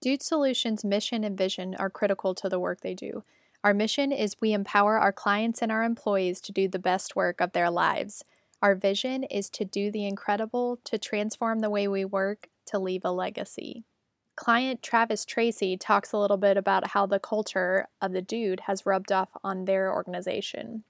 Dude 0.00 0.22
Solutions' 0.22 0.84
mission 0.84 1.24
and 1.24 1.38
vision 1.38 1.74
are 1.76 1.88
critical 1.88 2.34
to 2.34 2.48
the 2.48 2.58
work 2.58 2.80
they 2.80 2.94
do. 2.94 3.24
Our 3.62 3.72
mission 3.72 4.12
is 4.12 4.36
we 4.40 4.52
empower 4.52 4.98
our 4.98 5.12
clients 5.12 5.62
and 5.62 5.72
our 5.72 5.84
employees 5.84 6.40
to 6.42 6.52
do 6.52 6.68
the 6.68 6.78
best 6.78 7.16
work 7.16 7.40
of 7.40 7.52
their 7.52 7.70
lives. 7.70 8.22
Our 8.60 8.74
vision 8.74 9.24
is 9.24 9.48
to 9.50 9.64
do 9.64 9.90
the 9.90 10.04
incredible, 10.04 10.80
to 10.84 10.98
transform 10.98 11.60
the 11.60 11.70
way 11.70 11.88
we 11.88 12.04
work, 12.04 12.48
to 12.66 12.78
leave 12.78 13.04
a 13.04 13.10
legacy. 13.10 13.84
Client 14.36 14.82
Travis 14.82 15.24
Tracy 15.24 15.76
talks 15.76 16.12
a 16.12 16.18
little 16.18 16.36
bit 16.36 16.56
about 16.56 16.88
how 16.88 17.06
the 17.06 17.20
culture 17.20 17.86
of 18.00 18.12
the 18.12 18.22
dude 18.22 18.60
has 18.60 18.84
rubbed 18.84 19.12
off 19.12 19.28
on 19.44 19.64
their 19.64 19.92
organization. 19.92 20.82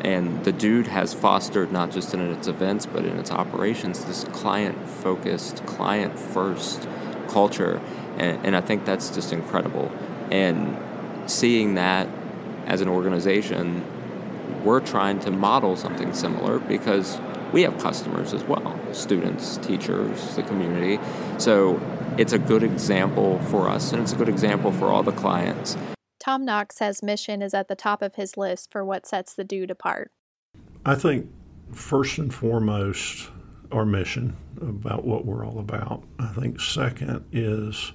And 0.00 0.44
the 0.44 0.52
dude 0.52 0.88
has 0.88 1.14
fostered, 1.14 1.72
not 1.72 1.90
just 1.90 2.12
in 2.14 2.20
its 2.20 2.46
events, 2.46 2.86
but 2.86 3.04
in 3.04 3.18
its 3.18 3.30
operations, 3.30 4.04
this 4.04 4.24
client 4.24 4.88
focused, 4.88 5.64
client 5.66 6.18
first 6.18 6.86
culture. 7.28 7.80
And, 8.18 8.46
and 8.46 8.56
I 8.56 8.60
think 8.60 8.84
that's 8.84 9.10
just 9.10 9.32
incredible. 9.32 9.90
And 10.30 10.78
seeing 11.30 11.74
that 11.74 12.08
as 12.66 12.82
an 12.82 12.88
organization, 12.88 13.84
we're 14.64 14.80
trying 14.80 15.18
to 15.20 15.30
model 15.30 15.76
something 15.76 16.12
similar 16.12 16.58
because 16.58 17.18
we 17.52 17.62
have 17.62 17.78
customers 17.78 18.34
as 18.34 18.44
well 18.44 18.78
students, 18.92 19.58
teachers, 19.58 20.36
the 20.36 20.42
community. 20.42 20.98
So 21.38 21.80
it's 22.16 22.32
a 22.32 22.38
good 22.38 22.62
example 22.62 23.38
for 23.50 23.68
us 23.68 23.92
and 23.92 24.02
it's 24.02 24.12
a 24.12 24.16
good 24.16 24.28
example 24.28 24.72
for 24.72 24.86
all 24.86 25.02
the 25.02 25.12
clients. 25.12 25.76
Tom 26.18 26.44
Knox 26.44 26.76
says 26.76 27.02
mission 27.02 27.42
is 27.42 27.54
at 27.54 27.68
the 27.68 27.74
top 27.74 28.02
of 28.02 28.14
his 28.14 28.36
list 28.36 28.70
for 28.70 28.84
what 28.84 29.06
sets 29.06 29.34
the 29.34 29.44
dude 29.44 29.70
apart. 29.70 30.10
I 30.84 30.94
think 30.94 31.30
first 31.72 32.18
and 32.18 32.32
foremost, 32.32 33.30
our 33.70 33.84
mission 33.84 34.36
about 34.60 35.04
what 35.04 35.26
we're 35.26 35.46
all 35.46 35.58
about. 35.58 36.02
I 36.18 36.28
think 36.28 36.60
second 36.60 37.24
is 37.32 37.92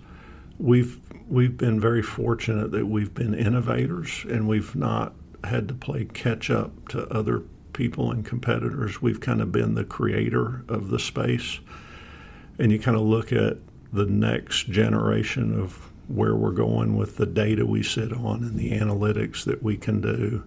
we've 0.60 1.00
we've 1.28 1.58
been 1.58 1.80
very 1.80 2.04
fortunate 2.04 2.72
that 2.72 2.86
we've 2.86 3.14
been 3.14 3.34
innovators 3.34 4.26
and 4.30 4.48
we've 4.48 4.76
not 4.76 5.16
had 5.44 5.68
to 5.68 5.74
play 5.74 6.06
catch 6.06 6.50
up 6.50 6.90
to 6.90 7.08
other 7.08 7.44
people 7.74 8.12
and 8.12 8.24
competitors. 8.24 9.02
We've 9.02 9.20
kind 9.20 9.42
of 9.42 9.52
been 9.52 9.74
the 9.74 9.84
creator 9.84 10.64
of 10.70 10.90
the 10.90 11.00
space. 11.00 11.60
And 12.60 12.72
you 12.72 12.80
kind 12.80 12.96
of 12.96 13.04
look 13.04 13.34
at 13.34 13.58
the 13.94 14.06
next 14.06 14.70
generation 14.70 15.58
of 15.60 15.92
where 16.08 16.36
we're 16.36 16.52
going 16.52 16.98
with 16.98 17.18
the 17.18 17.26
data 17.26 17.66
we 17.66 17.84
sit 17.84 18.12
on 18.12 18.44
and 18.44 18.58
the 18.58 18.72
analytics 18.72 19.46
that 19.46 19.64
we 19.64 19.78
can 19.78 20.02
do. 20.02 20.44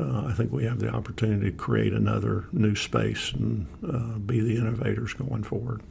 Uh, 0.00 0.26
I 0.26 0.32
think 0.32 0.52
we 0.52 0.64
have 0.64 0.78
the 0.78 0.88
opportunity 0.88 1.50
to 1.50 1.56
create 1.56 1.92
another 1.92 2.46
new 2.52 2.76
space 2.76 3.32
and 3.32 3.66
uh, 3.86 4.18
be 4.18 4.40
the 4.40 4.56
innovators 4.56 5.12
going 5.12 5.42
forward. 5.42 5.82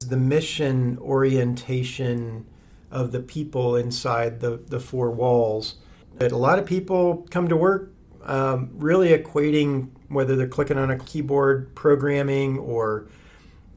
The 0.00 0.16
mission 0.16 0.98
orientation 0.98 2.46
of 2.90 3.12
the 3.12 3.20
people 3.20 3.76
inside 3.76 4.40
the, 4.40 4.60
the 4.66 4.80
four 4.80 5.10
walls. 5.10 5.76
That 6.16 6.32
a 6.32 6.36
lot 6.36 6.58
of 6.58 6.66
people 6.66 7.26
come 7.30 7.48
to 7.48 7.56
work 7.56 7.92
um, 8.24 8.70
really 8.74 9.10
equating 9.10 9.90
whether 10.08 10.34
they're 10.34 10.48
clicking 10.48 10.78
on 10.78 10.90
a 10.90 10.98
keyboard 10.98 11.74
programming 11.74 12.58
or 12.58 13.06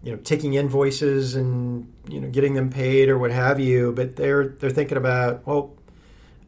you 0.03 0.11
know 0.11 0.17
taking 0.23 0.53
invoices 0.53 1.35
and 1.35 1.91
you 2.09 2.19
know 2.19 2.29
getting 2.29 2.53
them 2.53 2.69
paid 2.69 3.09
or 3.09 3.17
what 3.17 3.31
have 3.31 3.59
you 3.59 3.91
but 3.93 4.15
they're 4.15 4.49
they're 4.49 4.69
thinking 4.69 4.97
about 4.97 5.45
well 5.45 5.75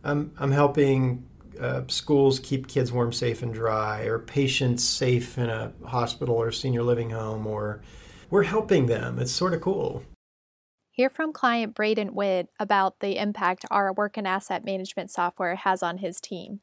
i'm 0.04 0.32
i'm 0.40 0.52
helping 0.52 1.26
uh, 1.60 1.82
schools 1.88 2.40
keep 2.40 2.68
kids 2.68 2.92
warm 2.92 3.14
safe 3.14 3.44
and 3.44 3.54
dry 3.54 4.02
or 4.02 4.18
patients 4.18 4.84
safe 4.84 5.38
in 5.38 5.50
a 5.50 5.72
hospital 5.86 6.36
or 6.36 6.52
senior 6.52 6.82
living 6.82 7.12
home 7.12 7.46
or 7.46 7.82
we're 8.30 8.44
helping 8.44 8.88
them 8.88 9.20
it's 9.20 9.32
sort 9.32 9.54
of 9.54 9.62
cool 9.62 10.04
Hear 10.96 11.10
from 11.10 11.34
client 11.34 11.74
Braden 11.74 12.14
Witt 12.14 12.50
about 12.60 13.00
the 13.00 13.18
impact 13.18 13.66
our 13.72 13.92
work 13.92 14.16
and 14.16 14.28
asset 14.28 14.64
management 14.64 15.10
software 15.10 15.56
has 15.56 15.82
on 15.82 15.98
his 15.98 16.22
team. 16.22 16.60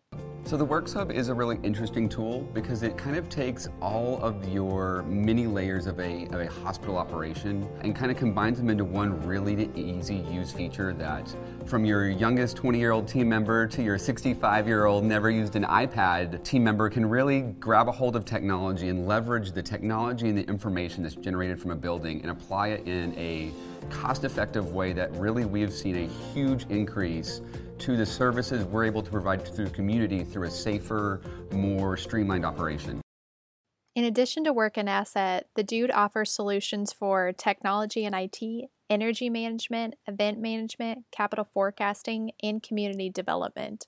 So 0.50 0.56
the 0.56 0.64
Works 0.64 0.92
Hub 0.94 1.12
is 1.12 1.28
a 1.28 1.34
really 1.34 1.60
interesting 1.62 2.08
tool 2.08 2.40
because 2.52 2.82
it 2.82 2.98
kind 2.98 3.14
of 3.14 3.28
takes 3.28 3.68
all 3.80 4.20
of 4.20 4.48
your 4.48 5.04
many 5.04 5.46
layers 5.46 5.86
of 5.86 6.00
a, 6.00 6.26
of 6.32 6.40
a 6.40 6.48
hospital 6.48 6.98
operation 6.98 7.68
and 7.82 7.94
kind 7.94 8.10
of 8.10 8.16
combines 8.16 8.58
them 8.58 8.68
into 8.68 8.84
one 8.84 9.24
really 9.24 9.70
easy 9.76 10.16
use 10.16 10.50
feature 10.50 10.92
that 10.94 11.32
from 11.66 11.84
your 11.84 12.08
youngest 12.08 12.56
20 12.56 12.80
year 12.80 12.90
old 12.90 13.06
team 13.06 13.28
member 13.28 13.64
to 13.68 13.80
your 13.80 13.96
65 13.96 14.66
year 14.66 14.86
old 14.86 15.04
never 15.04 15.30
used 15.30 15.54
an 15.54 15.62
iPad 15.62 16.42
team 16.42 16.64
member 16.64 16.90
can 16.90 17.08
really 17.08 17.42
grab 17.60 17.86
a 17.86 17.92
hold 17.92 18.16
of 18.16 18.24
technology 18.24 18.88
and 18.88 19.06
leverage 19.06 19.52
the 19.52 19.62
technology 19.62 20.30
and 20.30 20.36
the 20.36 20.48
information 20.48 21.04
that's 21.04 21.14
generated 21.14 21.60
from 21.60 21.70
a 21.70 21.76
building 21.76 22.22
and 22.22 22.30
apply 22.32 22.70
it 22.70 22.88
in 22.88 23.16
a 23.16 23.52
cost 23.88 24.24
effective 24.24 24.72
way 24.72 24.92
that 24.92 25.12
really 25.12 25.44
we've 25.44 25.72
seen 25.72 25.96
a 25.96 26.08
huge 26.34 26.66
increase 26.70 27.40
to 27.80 27.96
the 27.96 28.06
services 28.06 28.64
we're 28.64 28.84
able 28.84 29.02
to 29.02 29.10
provide 29.10 29.44
to 29.44 29.64
the 29.64 29.70
community 29.70 30.22
through 30.22 30.46
a 30.46 30.50
safer, 30.50 31.20
more 31.50 31.96
streamlined 31.96 32.44
operation. 32.44 33.00
In 33.96 34.04
addition 34.04 34.44
to 34.44 34.52
work 34.52 34.76
and 34.76 34.88
asset, 34.88 35.48
the 35.56 35.64
Dude 35.64 35.90
offers 35.90 36.30
solutions 36.30 36.92
for 36.92 37.32
technology 37.32 38.04
and 38.04 38.14
IT, 38.14 38.70
energy 38.88 39.28
management, 39.28 39.94
event 40.06 40.38
management, 40.38 41.04
capital 41.10 41.44
forecasting, 41.44 42.32
and 42.42 42.62
community 42.62 43.10
development. 43.10 43.86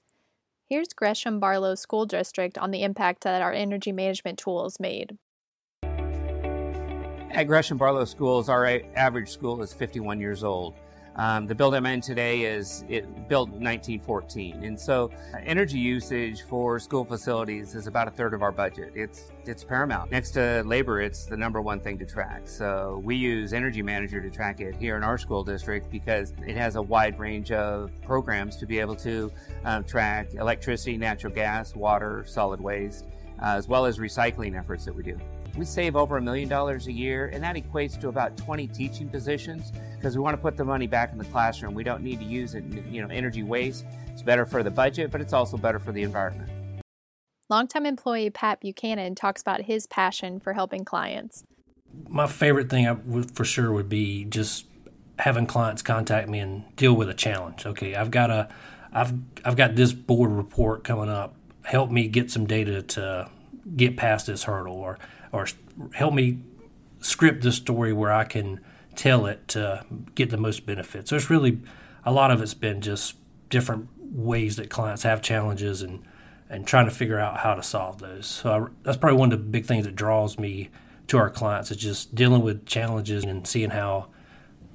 Here's 0.68 0.88
Gresham 0.88 1.38
Barlow 1.38 1.74
School 1.74 2.06
District 2.06 2.56
on 2.56 2.70
the 2.70 2.82
impact 2.82 3.24
that 3.24 3.42
our 3.42 3.52
energy 3.52 3.92
management 3.92 4.38
tools 4.38 4.80
made. 4.80 5.18
At 5.84 7.44
Gresham 7.44 7.78
Barlow 7.78 8.04
Schools, 8.04 8.48
our 8.48 8.80
average 8.94 9.30
school 9.30 9.62
is 9.62 9.72
51 9.72 10.20
years 10.20 10.42
old. 10.42 10.74
Um, 11.16 11.46
the 11.46 11.54
building 11.54 11.78
I'm 11.78 11.86
in 11.86 12.00
today 12.00 12.42
is 12.42 12.84
it 12.88 13.04
built 13.28 13.48
in 13.48 13.62
1914, 13.62 14.64
and 14.64 14.80
so 14.80 15.10
uh, 15.34 15.38
energy 15.44 15.78
usage 15.78 16.42
for 16.42 16.78
school 16.78 17.04
facilities 17.04 17.74
is 17.74 17.86
about 17.86 18.08
a 18.08 18.10
third 18.10 18.32
of 18.32 18.42
our 18.42 18.52
budget. 18.52 18.92
It's 18.94 19.30
it's 19.44 19.62
paramount. 19.62 20.10
Next 20.10 20.30
to 20.32 20.62
labor, 20.64 21.02
it's 21.02 21.26
the 21.26 21.36
number 21.36 21.60
one 21.60 21.80
thing 21.80 21.98
to 21.98 22.06
track. 22.06 22.42
So 22.44 23.02
we 23.04 23.16
use 23.16 23.52
Energy 23.52 23.82
Manager 23.82 24.22
to 24.22 24.30
track 24.30 24.60
it 24.60 24.74
here 24.76 24.96
in 24.96 25.04
our 25.04 25.18
school 25.18 25.44
district 25.44 25.90
because 25.90 26.32
it 26.46 26.56
has 26.56 26.76
a 26.76 26.82
wide 26.82 27.18
range 27.18 27.52
of 27.52 27.90
programs 28.02 28.56
to 28.56 28.66
be 28.66 28.78
able 28.78 28.96
to 28.96 29.30
um, 29.64 29.84
track 29.84 30.32
electricity, 30.34 30.96
natural 30.96 31.32
gas, 31.32 31.74
water, 31.74 32.24
solid 32.26 32.60
waste, 32.60 33.06
uh, 33.42 33.56
as 33.56 33.68
well 33.68 33.84
as 33.84 33.98
recycling 33.98 34.58
efforts 34.58 34.86
that 34.86 34.94
we 34.94 35.02
do. 35.02 35.18
We 35.56 35.64
save 35.64 35.96
over 35.96 36.16
a 36.16 36.22
million 36.22 36.48
dollars 36.48 36.86
a 36.86 36.92
year, 36.92 37.30
and 37.32 37.42
that 37.44 37.56
equates 37.56 38.00
to 38.00 38.08
about 38.08 38.36
20 38.36 38.66
teaching 38.68 39.08
positions 39.08 39.72
because 39.96 40.16
we 40.16 40.22
want 40.22 40.34
to 40.34 40.40
put 40.40 40.56
the 40.56 40.64
money 40.64 40.86
back 40.86 41.12
in 41.12 41.18
the 41.18 41.24
classroom. 41.24 41.74
We 41.74 41.84
don't 41.84 42.02
need 42.02 42.20
to 42.20 42.24
use 42.24 42.54
it, 42.54 42.64
you 42.90 43.02
know, 43.02 43.08
energy 43.08 43.42
waste. 43.42 43.84
It's 44.08 44.22
better 44.22 44.46
for 44.46 44.62
the 44.62 44.70
budget, 44.70 45.10
but 45.10 45.20
it's 45.20 45.32
also 45.32 45.56
better 45.56 45.78
for 45.78 45.92
the 45.92 46.02
environment. 46.02 46.50
Longtime 47.50 47.84
employee 47.84 48.30
Pat 48.30 48.60
Buchanan 48.60 49.14
talks 49.14 49.42
about 49.42 49.62
his 49.62 49.86
passion 49.86 50.40
for 50.40 50.54
helping 50.54 50.84
clients. 50.84 51.44
My 52.08 52.26
favorite 52.26 52.70
thing 52.70 52.86
I 52.88 52.92
would, 52.92 53.36
for 53.36 53.44
sure 53.44 53.72
would 53.72 53.90
be 53.90 54.24
just 54.24 54.66
having 55.18 55.46
clients 55.46 55.82
contact 55.82 56.28
me 56.28 56.38
and 56.38 56.64
deal 56.76 56.94
with 56.94 57.10
a 57.10 57.14
challenge. 57.14 57.66
Okay, 57.66 57.94
I've 57.94 58.10
got 58.10 58.30
a, 58.30 58.48
I've 58.90 59.12
I've 59.44 59.56
got 59.56 59.76
this 59.76 59.92
board 59.92 60.30
report 60.30 60.84
coming 60.84 61.10
up 61.10 61.36
help 61.64 61.90
me 61.90 62.08
get 62.08 62.30
some 62.30 62.46
data 62.46 62.82
to 62.82 63.28
get 63.76 63.96
past 63.96 64.26
this 64.26 64.44
hurdle 64.44 64.76
or 64.76 64.98
or 65.32 65.46
help 65.94 66.14
me 66.14 66.38
script 67.00 67.42
this 67.42 67.56
story 67.56 67.92
where 67.92 68.12
I 68.12 68.24
can 68.24 68.60
tell 68.94 69.26
it 69.26 69.48
to 69.48 69.84
get 70.14 70.30
the 70.30 70.36
most 70.36 70.66
benefit. 70.66 71.08
So 71.08 71.16
it's 71.16 71.30
really 71.30 71.60
a 72.04 72.12
lot 72.12 72.30
of 72.30 72.40
it's 72.42 72.54
been 72.54 72.80
just 72.80 73.16
different 73.48 73.88
ways 73.98 74.56
that 74.56 74.70
clients 74.70 75.02
have 75.02 75.22
challenges 75.22 75.82
and 75.82 76.04
and 76.50 76.66
trying 76.66 76.84
to 76.84 76.90
figure 76.90 77.18
out 77.18 77.38
how 77.38 77.54
to 77.54 77.62
solve 77.62 77.98
those. 77.98 78.26
So 78.26 78.50
I, 78.50 78.68
that's 78.82 78.98
probably 78.98 79.18
one 79.18 79.32
of 79.32 79.38
the 79.38 79.44
big 79.44 79.64
things 79.64 79.86
that 79.86 79.96
draws 79.96 80.38
me 80.38 80.68
to 81.06 81.16
our 81.16 81.30
clients 81.30 81.70
is 81.70 81.78
just 81.78 82.14
dealing 82.14 82.42
with 82.42 82.66
challenges 82.66 83.24
and 83.24 83.46
seeing 83.46 83.70
how 83.70 84.08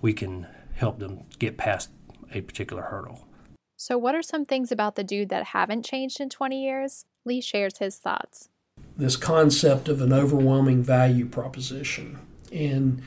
we 0.01 0.11
can 0.11 0.47
help 0.73 0.97
them 0.97 1.23
get 1.37 1.57
past 1.57 1.91
a 2.33 2.41
particular 2.41 2.83
hurdle. 2.83 3.27
So, 3.75 3.95
what 3.95 4.15
are 4.15 4.23
some 4.23 4.43
things 4.43 4.71
about 4.71 4.95
the 4.95 5.03
dude 5.03 5.29
that 5.29 5.45
haven't 5.45 5.85
changed 5.85 6.19
in 6.19 6.29
20 6.29 6.63
years? 6.63 7.05
Lee 7.25 7.41
shares 7.41 7.77
his 7.77 7.97
thoughts. 7.97 8.49
This 8.95 9.15
concept 9.15 9.87
of 9.87 10.01
an 10.01 10.11
overwhelming 10.11 10.83
value 10.83 11.25
proposition. 11.25 12.19
And, 12.51 13.01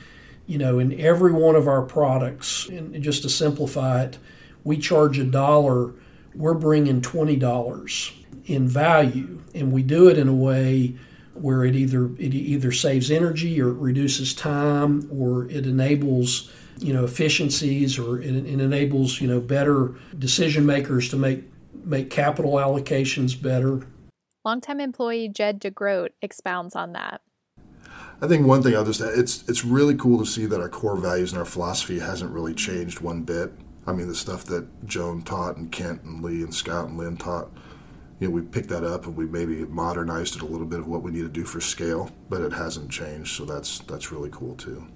you 0.47 0.57
know, 0.57 0.79
in 0.79 0.99
every 0.99 1.33
one 1.33 1.55
of 1.55 1.67
our 1.67 1.81
products, 1.81 2.67
and 2.69 3.01
just 3.03 3.23
to 3.23 3.29
simplify 3.29 4.03
it, 4.03 4.17
we 4.63 4.77
charge 4.77 5.19
a 5.19 5.23
dollar, 5.23 5.93
we're 6.33 6.53
bringing 6.53 7.01
$20 7.01 8.13
in 8.45 8.67
value. 8.67 9.41
And 9.53 9.71
we 9.71 9.83
do 9.83 10.07
it 10.07 10.17
in 10.17 10.27
a 10.27 10.33
way 10.33 10.95
where 11.33 11.63
it 11.63 11.75
either 11.75 12.07
it 12.17 12.33
either 12.33 12.71
saves 12.71 13.09
energy 13.09 13.61
or 13.61 13.69
it 13.69 13.77
reduces 13.77 14.33
time 14.33 15.07
or 15.11 15.45
it 15.49 15.65
enables 15.65 16.51
you 16.79 16.93
know 16.93 17.05
efficiencies 17.05 17.97
or 17.97 18.19
it, 18.21 18.35
it 18.35 18.59
enables 18.59 19.21
you 19.21 19.27
know 19.27 19.39
better 19.39 19.95
decision 20.17 20.65
makers 20.65 21.09
to 21.09 21.15
make 21.15 21.43
make 21.85 22.09
capital 22.09 22.53
allocations 22.53 23.39
better. 23.39 23.85
Longtime 24.43 24.79
employee 24.79 25.29
Jed 25.29 25.61
DeGroat 25.61 26.09
expounds 26.21 26.75
on 26.75 26.93
that. 26.93 27.21
I 28.21 28.27
think 28.27 28.45
one 28.45 28.61
thing 28.61 28.75
I'll 28.75 28.85
just 28.85 29.01
add, 29.01 29.17
it's 29.17 29.47
it's 29.47 29.65
really 29.65 29.95
cool 29.95 30.19
to 30.19 30.25
see 30.25 30.45
that 30.45 30.61
our 30.61 30.69
core 30.69 30.97
values 30.97 31.31
and 31.31 31.39
our 31.39 31.45
philosophy 31.45 31.99
hasn't 31.99 32.31
really 32.31 32.53
changed 32.53 33.01
one 33.01 33.23
bit. 33.23 33.51
I 33.87 33.93
mean, 33.93 34.07
the 34.07 34.15
stuff 34.15 34.45
that 34.45 34.85
Joan 34.85 35.23
taught 35.23 35.57
and 35.57 35.71
Kent 35.71 36.03
and 36.03 36.23
Lee 36.23 36.43
and 36.43 36.53
Scott 36.53 36.87
and 36.87 36.97
Lynn 36.97 37.17
taught, 37.17 37.49
you 38.19 38.27
know, 38.27 38.33
we 38.33 38.41
picked 38.41 38.69
that 38.69 38.83
up 38.83 39.07
and 39.07 39.15
we 39.15 39.25
maybe 39.25 39.65
modernized 39.65 40.35
it 40.35 40.43
a 40.43 40.45
little 40.45 40.67
bit 40.67 40.79
of 40.79 40.87
what 40.87 41.01
we 41.01 41.11
need 41.11 41.23
to 41.23 41.29
do 41.29 41.43
for 41.43 41.59
scale, 41.59 42.11
but 42.29 42.41
it 42.41 42.53
hasn't 42.53 42.91
changed. 42.91 43.35
So 43.35 43.45
that's 43.45 43.79
that's 43.79 44.11
really 44.11 44.29
cool 44.31 44.55
too. 44.55 44.87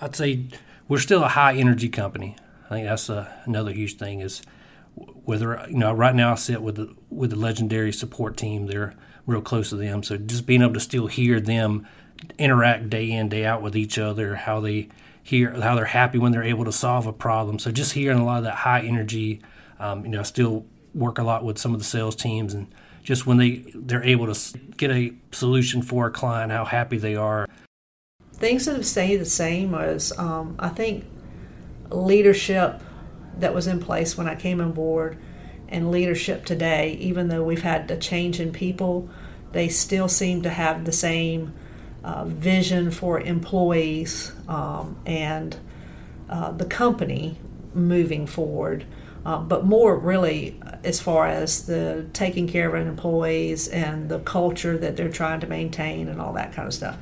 I'd 0.00 0.16
say 0.16 0.46
we're 0.88 0.98
still 0.98 1.24
a 1.24 1.28
high 1.28 1.54
energy 1.54 1.88
company. 1.88 2.36
I 2.66 2.74
think 2.74 2.86
that's 2.86 3.08
a, 3.08 3.32
another 3.44 3.72
huge 3.72 3.96
thing 3.96 4.20
is 4.20 4.42
whether 5.24 5.64
you 5.68 5.78
know 5.78 5.92
right 5.92 6.14
now 6.14 6.32
I 6.32 6.34
sit 6.36 6.62
with 6.62 6.76
the 6.76 6.94
with 7.10 7.30
the 7.30 7.36
legendary 7.36 7.92
support 7.92 8.36
team. 8.36 8.66
They're 8.66 8.94
real 9.26 9.40
close 9.40 9.70
to 9.70 9.76
them, 9.76 10.02
so 10.02 10.16
just 10.16 10.46
being 10.46 10.62
able 10.62 10.74
to 10.74 10.80
still 10.80 11.06
hear 11.06 11.40
them 11.40 11.86
interact 12.38 12.90
day 12.90 13.10
in 13.10 13.28
day 13.28 13.44
out 13.44 13.62
with 13.62 13.76
each 13.76 13.98
other, 13.98 14.36
how 14.36 14.60
they 14.60 14.88
hear 15.22 15.52
how 15.60 15.74
they're 15.74 15.84
happy 15.84 16.18
when 16.18 16.32
they're 16.32 16.42
able 16.42 16.64
to 16.64 16.72
solve 16.72 17.06
a 17.06 17.12
problem. 17.12 17.58
So 17.58 17.70
just 17.70 17.92
hearing 17.92 18.18
a 18.18 18.24
lot 18.24 18.38
of 18.38 18.44
that 18.44 18.54
high 18.56 18.80
energy, 18.80 19.40
um, 19.78 20.04
you 20.04 20.10
know, 20.10 20.20
I 20.20 20.24
still 20.24 20.66
work 20.94 21.18
a 21.18 21.22
lot 21.22 21.44
with 21.44 21.58
some 21.58 21.74
of 21.74 21.80
the 21.80 21.84
sales 21.84 22.16
teams 22.16 22.54
and 22.54 22.66
just 23.04 23.26
when 23.26 23.36
they 23.38 23.64
they're 23.74 24.04
able 24.04 24.32
to 24.32 24.58
get 24.76 24.90
a 24.90 25.14
solution 25.32 25.82
for 25.82 26.06
a 26.06 26.10
client, 26.10 26.52
how 26.52 26.64
happy 26.64 26.98
they 26.98 27.14
are 27.14 27.46
things 28.38 28.66
that 28.66 28.76
have 28.76 28.86
stayed 28.86 29.16
the 29.16 29.24
same 29.24 29.72
was 29.72 30.16
um, 30.18 30.54
I 30.58 30.68
think 30.68 31.04
leadership 31.90 32.80
that 33.38 33.54
was 33.54 33.66
in 33.66 33.80
place 33.80 34.16
when 34.16 34.28
I 34.28 34.34
came 34.34 34.60
on 34.60 34.72
board 34.72 35.18
and 35.68 35.90
leadership 35.90 36.44
today, 36.44 36.92
even 37.00 37.28
though 37.28 37.42
we've 37.42 37.62
had 37.62 37.90
a 37.90 37.96
change 37.96 38.40
in 38.40 38.52
people, 38.52 39.08
they 39.52 39.68
still 39.68 40.08
seem 40.08 40.42
to 40.42 40.50
have 40.50 40.84
the 40.84 40.92
same 40.92 41.54
uh, 42.04 42.24
vision 42.24 42.90
for 42.90 43.20
employees 43.20 44.32
um, 44.48 44.96
and 45.04 45.56
uh, 46.28 46.52
the 46.52 46.64
company 46.64 47.38
moving 47.74 48.26
forward. 48.26 48.84
Uh, 49.26 49.38
but 49.38 49.64
more 49.64 49.98
really 49.98 50.58
as 50.84 51.00
far 51.00 51.26
as 51.26 51.66
the 51.66 52.06
taking 52.12 52.48
care 52.48 52.74
of 52.74 52.86
employees 52.86 53.68
and 53.68 54.08
the 54.08 54.20
culture 54.20 54.78
that 54.78 54.96
they're 54.96 55.10
trying 55.10 55.40
to 55.40 55.46
maintain 55.46 56.08
and 56.08 56.20
all 56.20 56.32
that 56.32 56.52
kind 56.52 56.66
of 56.66 56.72
stuff. 56.72 56.96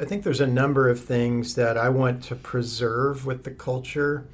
I 0.00 0.04
think 0.04 0.22
there's 0.22 0.40
a 0.40 0.46
number 0.46 0.88
of 0.88 1.04
things 1.04 1.56
that 1.56 1.76
I 1.76 1.88
want 1.88 2.22
to 2.24 2.36
preserve 2.36 3.26
with 3.26 3.42
the 3.42 3.50
culture, 3.50 4.24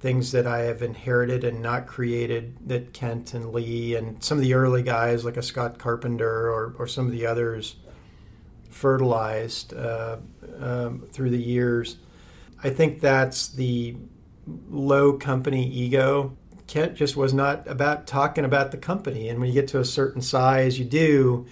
things 0.00 0.32
that 0.32 0.46
I 0.46 0.60
have 0.60 0.82
inherited 0.82 1.44
and 1.44 1.62
not 1.62 1.86
created 1.86 2.56
that 2.68 2.92
Kent 2.92 3.34
and 3.34 3.52
Lee 3.52 3.94
and 3.94 4.22
some 4.22 4.38
of 4.38 4.42
the 4.42 4.54
early 4.54 4.82
guys 4.82 5.24
like 5.24 5.36
a 5.36 5.42
Scott 5.42 5.78
Carpenter 5.78 6.50
or, 6.50 6.74
or 6.78 6.86
some 6.86 7.06
of 7.06 7.12
the 7.12 7.26
others 7.26 7.76
fertilized 8.70 9.74
uh, 9.74 10.16
um, 10.58 11.00
through 11.12 11.30
the 11.30 11.42
years. 11.42 11.96
I 12.62 12.70
think 12.70 13.00
that's 13.00 13.48
the 13.48 13.96
low 14.68 15.12
company 15.14 15.68
ego. 15.68 16.36
Kent 16.66 16.94
just 16.94 17.16
was 17.16 17.34
not 17.34 17.66
about 17.68 18.06
talking 18.06 18.44
about 18.44 18.70
the 18.70 18.78
company. 18.78 19.28
And 19.28 19.38
when 19.38 19.48
you 19.48 19.54
get 19.54 19.68
to 19.68 19.80
a 19.80 19.84
certain 19.84 20.22
size, 20.22 20.78
you 20.78 20.84
do 20.84 21.46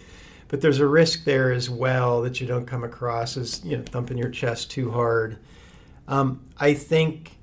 but 0.49 0.63
there's 0.63 0.81
a 0.81 0.87
risk 0.87 1.25
there 1.25 1.53
as 1.53 1.71
well 1.71 2.23
that 2.23 2.41
you 2.41 2.47
don't 2.47 2.67
come 2.67 2.83
across 2.83 3.37
as 3.37 3.63
you 3.65 3.77
know 3.77 3.83
thumping 3.85 4.19
your 4.19 4.31
chest 4.31 4.71
too 4.71 4.91
hard. 4.91 5.39
Um, 6.09 6.43
I 6.59 6.73
think, 6.73 7.38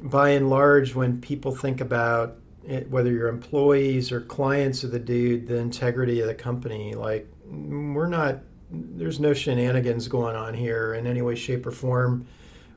by 0.00 0.30
and 0.30 0.48
large, 0.48 0.94
when 0.94 1.20
people 1.20 1.54
think 1.54 1.80
about 1.80 2.36
it, 2.66 2.90
whether 2.90 3.10
you're 3.10 3.28
employees 3.28 4.12
or 4.12 4.20
clients 4.20 4.84
of 4.84 4.90
the 4.90 4.98
dude, 4.98 5.48
the 5.48 5.56
integrity 5.56 6.20
of 6.20 6.26
the 6.26 6.34
company, 6.34 6.94
like 6.94 7.26
we're 7.46 8.08
not. 8.08 8.40
There's 8.70 9.18
no 9.18 9.32
shenanigans 9.32 10.08
going 10.08 10.36
on 10.36 10.52
here 10.52 10.92
in 10.92 11.06
any 11.06 11.22
way, 11.22 11.34
shape, 11.34 11.66
or 11.66 11.70
form. 11.70 12.26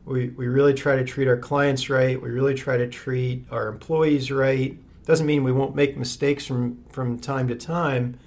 We, 0.05 0.29
we 0.29 0.47
really 0.47 0.73
try 0.73 0.95
to 0.95 1.03
treat 1.03 1.27
our 1.27 1.37
clients 1.37 1.89
right. 1.89 2.19
We 2.19 2.29
really 2.29 2.53
try 2.53 2.77
to 2.77 2.87
treat 2.87 3.45
our 3.51 3.67
employees 3.67 4.31
right. 4.31 4.77
Doesn't 5.05 5.25
mean 5.25 5.43
we 5.43 5.51
won't 5.51 5.75
make 5.75 5.97
mistakes 5.97 6.45
from, 6.45 6.81
from 6.89 7.19
time 7.19 7.49
to 7.49 7.55
time, 7.55 8.17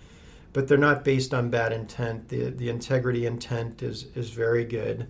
but 0.52 0.68
they're 0.68 0.76
not 0.76 1.04
based 1.04 1.32
on 1.32 1.48
bad 1.48 1.72
intent. 1.72 2.28
The, 2.28 2.50
the 2.50 2.68
integrity 2.68 3.24
intent 3.24 3.82
is, 3.82 4.08
is 4.14 4.28
very 4.28 4.64
good. 4.64 5.08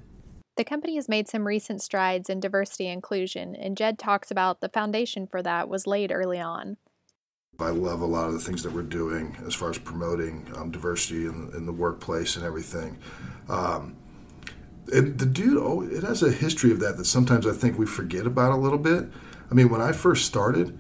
The 0.56 0.64
company 0.64 0.94
has 0.96 1.08
made 1.08 1.28
some 1.28 1.46
recent 1.46 1.82
strides 1.82 2.30
in 2.30 2.38
diversity 2.40 2.86
inclusion, 2.86 3.56
and 3.56 3.76
Jed 3.76 3.98
talks 3.98 4.30
about 4.30 4.60
the 4.60 4.68
foundation 4.68 5.26
for 5.26 5.42
that 5.42 5.68
was 5.68 5.86
laid 5.86 6.12
early 6.12 6.38
on. 6.38 6.76
I 7.58 7.70
love 7.70 8.00
a 8.00 8.06
lot 8.06 8.28
of 8.28 8.34
the 8.34 8.40
things 8.40 8.62
that 8.62 8.72
we're 8.72 8.82
doing 8.82 9.36
as 9.46 9.54
far 9.54 9.70
as 9.70 9.78
promoting 9.78 10.48
um, 10.56 10.70
diversity 10.70 11.26
in, 11.26 11.50
in, 11.54 11.66
the 11.66 11.72
workplace 11.72 12.36
and 12.36 12.44
everything. 12.44 12.98
Um, 13.48 13.96
and 14.92 15.18
the 15.18 15.26
dude, 15.26 15.56
oh, 15.56 15.82
it 15.82 16.02
has 16.02 16.22
a 16.22 16.32
history 16.32 16.72
of 16.72 16.80
that 16.80 16.96
that 16.96 17.04
sometimes 17.04 17.46
I 17.46 17.52
think 17.52 17.78
we 17.78 17.86
forget 17.86 18.26
about 18.26 18.52
a 18.52 18.56
little 18.56 18.78
bit. 18.78 19.04
I 19.50 19.54
mean, 19.54 19.68
when 19.68 19.80
I 19.80 19.92
first 19.92 20.24
started, 20.24 20.78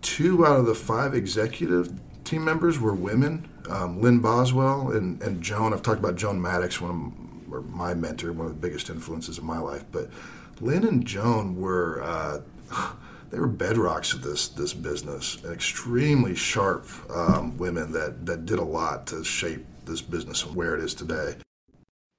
two 0.00 0.46
out 0.46 0.58
of 0.58 0.66
the 0.66 0.74
five 0.74 1.14
executive 1.14 1.92
team 2.24 2.44
members 2.44 2.78
were 2.78 2.94
women 2.94 3.48
um, 3.68 4.00
Lynn 4.00 4.20
Boswell 4.20 4.90
and, 4.90 5.22
and 5.22 5.42
Joan. 5.42 5.72
I've 5.72 5.82
talked 5.82 5.98
about 5.98 6.16
Joan 6.16 6.40
Maddox, 6.40 6.80
one 6.80 6.90
of 6.90 6.96
or 7.52 7.62
my 7.62 7.94
mentor, 7.94 8.32
one 8.32 8.46
of 8.46 8.52
the 8.52 8.66
biggest 8.66 8.90
influences 8.90 9.38
of 9.38 9.44
my 9.44 9.58
life. 9.58 9.84
But 9.90 10.10
Lynn 10.60 10.84
and 10.84 11.06
Joan 11.06 11.56
were 11.56 12.02
uh, 12.02 12.40
they 13.30 13.38
were 13.38 13.48
bedrocks 13.48 14.14
of 14.14 14.22
this 14.22 14.48
this 14.48 14.74
business, 14.74 15.42
and 15.42 15.52
extremely 15.52 16.34
sharp 16.34 16.86
um, 17.10 17.56
women 17.58 17.92
that 17.92 18.26
that 18.26 18.46
did 18.46 18.58
a 18.58 18.64
lot 18.64 19.06
to 19.08 19.24
shape 19.24 19.64
this 19.84 20.02
business 20.02 20.44
and 20.44 20.54
where 20.54 20.74
it 20.74 20.80
is 20.82 20.94
today. 20.94 21.36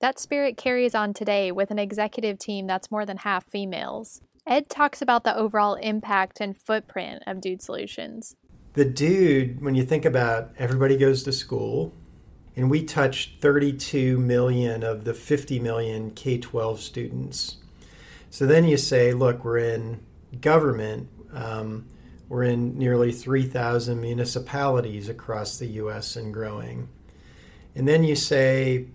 That 0.01 0.17
spirit 0.17 0.55
carries 0.55 0.95
on 0.95 1.13
today 1.13 1.51
with 1.51 1.71
an 1.71 1.79
executive 1.79 2.39
team 2.39 2.67
that's 2.67 2.89
more 2.89 3.05
than 3.05 3.17
half 3.17 3.45
females. 3.45 4.21
Ed 4.47 4.69
talks 4.69 5.01
about 5.01 5.25
the 5.25 5.35
overall 5.35 5.75
impact 5.75 6.39
and 6.39 6.57
footprint 6.57 7.21
of 7.27 7.41
Dude 7.41 7.61
Solutions 7.61 8.35
the 8.73 8.85
dude, 8.85 9.61
when 9.61 9.75
you 9.75 9.83
think 9.83 10.05
about 10.05 10.51
everybody 10.57 10.95
goes 10.95 11.23
to 11.23 11.31
school, 11.31 11.93
and 12.55 12.69
we 12.69 12.83
touch 12.83 13.35
32 13.39 14.17
million 14.17 14.83
of 14.83 15.03
the 15.03 15.13
50 15.13 15.59
million 15.59 16.11
K 16.11 16.37
12 16.37 16.81
students. 16.81 17.57
So 18.29 18.45
then 18.45 18.65
you 18.65 18.77
say, 18.77 19.13
look, 19.13 19.43
we're 19.43 19.59
in 19.59 19.99
government, 20.41 21.09
um, 21.33 21.85
we're 22.27 22.43
in 22.43 22.77
nearly 22.77 23.11
3,000 23.11 23.99
municipalities 23.99 25.09
across 25.09 25.57
the 25.57 25.65
US 25.67 26.15
and 26.15 26.33
growing. 26.33 26.89
And 27.75 27.87
then 27.87 28.03
you 28.03 28.15
say, 28.15 28.87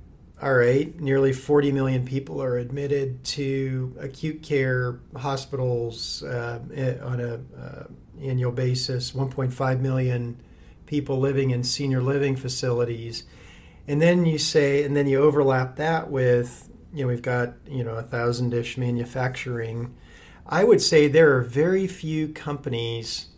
all 0.43 0.55
right, 0.55 0.99
nearly 1.01 1.33
40 1.33 1.73
million 1.73 2.05
people 2.05 2.43
are 2.43 2.59
admitted 2.59 3.25
to 3.25 3.97
acute 3.99 4.43
care 4.43 5.01
hospitals 5.17 6.23
uh, 6.23 6.61
on 7.03 7.21
a 7.21 7.35
uh, 7.59 7.85
annual 8.21 8.53
basis, 8.53 9.13
1.5 9.13 9.81
million 9.81 10.41
people 10.87 11.19
living 11.19 11.51
in 11.51 11.65
senior 11.65 12.03
living 12.03 12.37
facilities. 12.37 13.25
And 13.87 14.01
then 14.01 14.25
you 14.25 14.39
say, 14.39 14.85
and 14.85 14.97
then 14.97 15.07
you 15.07 15.21
overlap 15.21 15.77
that 15.77 16.11
with, 16.11 16.71
you 16.93 17.03
know, 17.03 17.09
we've 17.09 17.23
got, 17.23 17.55
you 17.67 17.85
know, 17.85 17.95
a 17.95 18.03
thousand 18.03 18.55
ish 18.55 18.79
manufacturing. 18.79 19.95
I 20.47 20.65
would 20.65 20.81
say 20.81 21.09
there 21.09 21.37
are 21.37 21.43
very 21.43 21.87
few 21.87 22.29
companies 22.29 23.29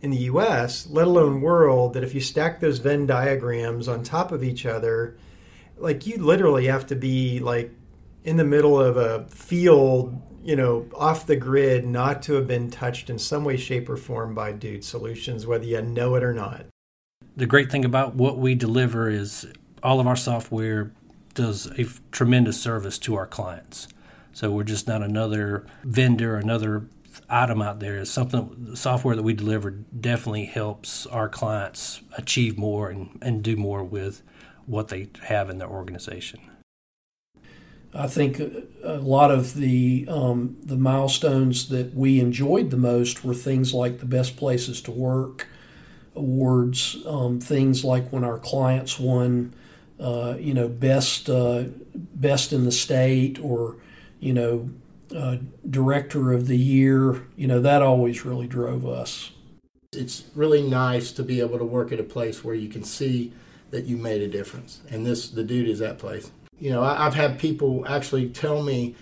in 0.00 0.10
the 0.10 0.18
US, 0.18 0.86
let 0.88 1.06
alone 1.06 1.40
world, 1.40 1.94
that 1.94 2.04
if 2.04 2.14
you 2.14 2.20
stack 2.20 2.60
those 2.60 2.78
Venn 2.78 3.06
diagrams 3.06 3.88
on 3.88 4.02
top 4.02 4.32
of 4.32 4.42
each 4.42 4.66
other, 4.66 5.16
like 5.76 6.06
you 6.06 6.18
literally 6.18 6.66
have 6.66 6.86
to 6.86 6.96
be 6.96 7.40
like 7.40 7.72
in 8.24 8.36
the 8.36 8.44
middle 8.44 8.80
of 8.80 8.96
a 8.96 9.26
field, 9.28 10.20
you 10.42 10.56
know, 10.56 10.86
off 10.94 11.26
the 11.26 11.36
grid, 11.36 11.86
not 11.86 12.22
to 12.22 12.34
have 12.34 12.46
been 12.46 12.70
touched 12.70 13.10
in 13.10 13.18
some 13.18 13.44
way, 13.44 13.56
shape, 13.56 13.88
or 13.88 13.96
form 13.96 14.34
by 14.34 14.52
Dude 14.52 14.84
Solutions, 14.84 15.46
whether 15.46 15.64
you 15.64 15.82
know 15.82 16.14
it 16.14 16.22
or 16.22 16.32
not. 16.32 16.66
The 17.36 17.46
great 17.46 17.70
thing 17.70 17.84
about 17.84 18.14
what 18.14 18.38
we 18.38 18.54
deliver 18.54 19.10
is 19.10 19.46
all 19.82 20.00
of 20.00 20.06
our 20.06 20.16
software 20.16 20.90
does 21.34 21.66
a 21.78 21.84
tremendous 22.10 22.58
service 22.58 22.98
to 23.00 23.14
our 23.14 23.26
clients. 23.26 23.88
So 24.32 24.50
we're 24.50 24.64
just 24.64 24.88
not 24.88 25.02
another 25.02 25.66
vendor, 25.84 26.36
another 26.36 26.86
item 27.28 27.60
out 27.60 27.80
there. 27.80 27.98
It's 27.98 28.10
something 28.10 28.56
the 28.56 28.76
software 28.76 29.14
that 29.14 29.22
we 29.22 29.34
deliver 29.34 29.70
definitely 29.70 30.46
helps 30.46 31.06
our 31.06 31.28
clients 31.28 32.00
achieve 32.16 32.56
more 32.56 32.88
and, 32.88 33.18
and 33.20 33.42
do 33.42 33.54
more 33.54 33.84
with 33.84 34.22
what 34.64 34.88
they 34.88 35.08
have 35.24 35.50
in 35.50 35.58
their 35.58 35.68
organization. 35.68 36.40
I 37.92 38.06
think 38.06 38.40
a 38.82 38.98
lot 38.98 39.30
of 39.30 39.54
the 39.54 40.06
um, 40.08 40.56
the 40.62 40.76
milestones 40.76 41.68
that 41.68 41.94
we 41.94 42.20
enjoyed 42.20 42.70
the 42.70 42.76
most 42.76 43.24
were 43.24 43.34
things 43.34 43.72
like 43.72 44.00
the 44.00 44.06
best 44.06 44.36
places 44.36 44.80
to 44.82 44.90
work 44.90 45.48
awards, 46.16 46.96
um, 47.06 47.40
things 47.40 47.84
like 47.84 48.08
when 48.10 48.24
our 48.24 48.38
clients 48.38 48.98
won, 48.98 49.54
uh, 50.00 50.34
you 50.38 50.54
know, 50.54 50.68
best 50.68 51.30
uh, 51.30 51.64
best 51.94 52.52
in 52.52 52.64
the 52.64 52.72
state 52.72 53.38
or 53.40 53.76
you 54.20 54.32
know, 54.32 54.70
uh, 55.14 55.36
director 55.68 56.32
of 56.32 56.46
the 56.46 56.56
year. 56.56 57.26
You 57.36 57.46
know, 57.46 57.60
that 57.60 57.82
always 57.82 58.24
really 58.24 58.46
drove 58.46 58.86
us. 58.86 59.30
It's 59.92 60.24
really 60.34 60.62
nice 60.62 61.12
to 61.12 61.22
be 61.22 61.40
able 61.40 61.58
to 61.58 61.64
work 61.64 61.92
at 61.92 62.00
a 62.00 62.04
place 62.04 62.44
where 62.44 62.54
you 62.54 62.68
can 62.68 62.84
see 62.84 63.32
that 63.70 63.84
you 63.84 63.96
made 63.96 64.22
a 64.22 64.28
difference, 64.28 64.80
and 64.90 65.06
this 65.06 65.30
the 65.30 65.44
dude 65.44 65.68
is 65.68 65.78
that 65.80 65.98
place. 65.98 66.30
You 66.58 66.70
know, 66.70 66.82
I, 66.82 67.04
have 67.04 67.14
had 67.14 67.38
people 67.38 67.84
actually 67.86 68.30
tell 68.30 68.62
me, 68.62 68.94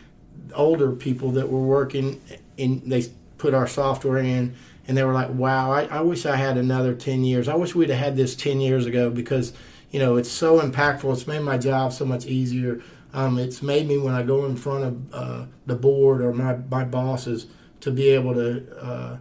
older 0.54 0.90
people 0.92 1.30
that 1.32 1.48
were 1.48 1.62
working, 1.62 2.20
and 2.58 2.82
they 2.84 3.06
put 3.38 3.54
our 3.54 3.68
software 3.68 4.18
in, 4.18 4.54
and 4.86 4.96
they 4.96 5.04
were 5.04 5.12
like, 5.12 5.30
"Wow, 5.30 5.70
I, 5.70 5.84
I 5.84 6.00
wish 6.00 6.26
I 6.26 6.36
had 6.36 6.56
another 6.56 6.94
ten 6.94 7.24
years. 7.24 7.48
I 7.48 7.54
wish 7.54 7.74
we'd 7.74 7.90
have 7.90 7.98
had 7.98 8.16
this 8.16 8.34
ten 8.34 8.60
years 8.60 8.86
ago 8.86 9.10
because." 9.10 9.52
You 9.90 10.00
know, 10.00 10.16
it's 10.16 10.28
so 10.28 10.58
impactful. 10.58 11.12
It's 11.12 11.28
made 11.28 11.42
my 11.42 11.56
job 11.56 11.92
so 11.92 12.04
much 12.04 12.26
easier. 12.26 12.82
Um, 13.12 13.38
it's 13.38 13.62
made 13.62 13.86
me 13.86 13.96
when 13.96 14.12
I 14.12 14.24
go 14.24 14.44
in 14.44 14.56
front 14.56 14.84
of 14.84 15.14
uh, 15.14 15.46
the 15.66 15.76
board 15.76 16.20
or 16.20 16.32
my, 16.32 16.56
my 16.68 16.82
bosses 16.84 17.46
to 17.80 17.92
be 17.92 18.08
able 18.08 18.34
to 18.34 18.84
uh, 18.84 19.18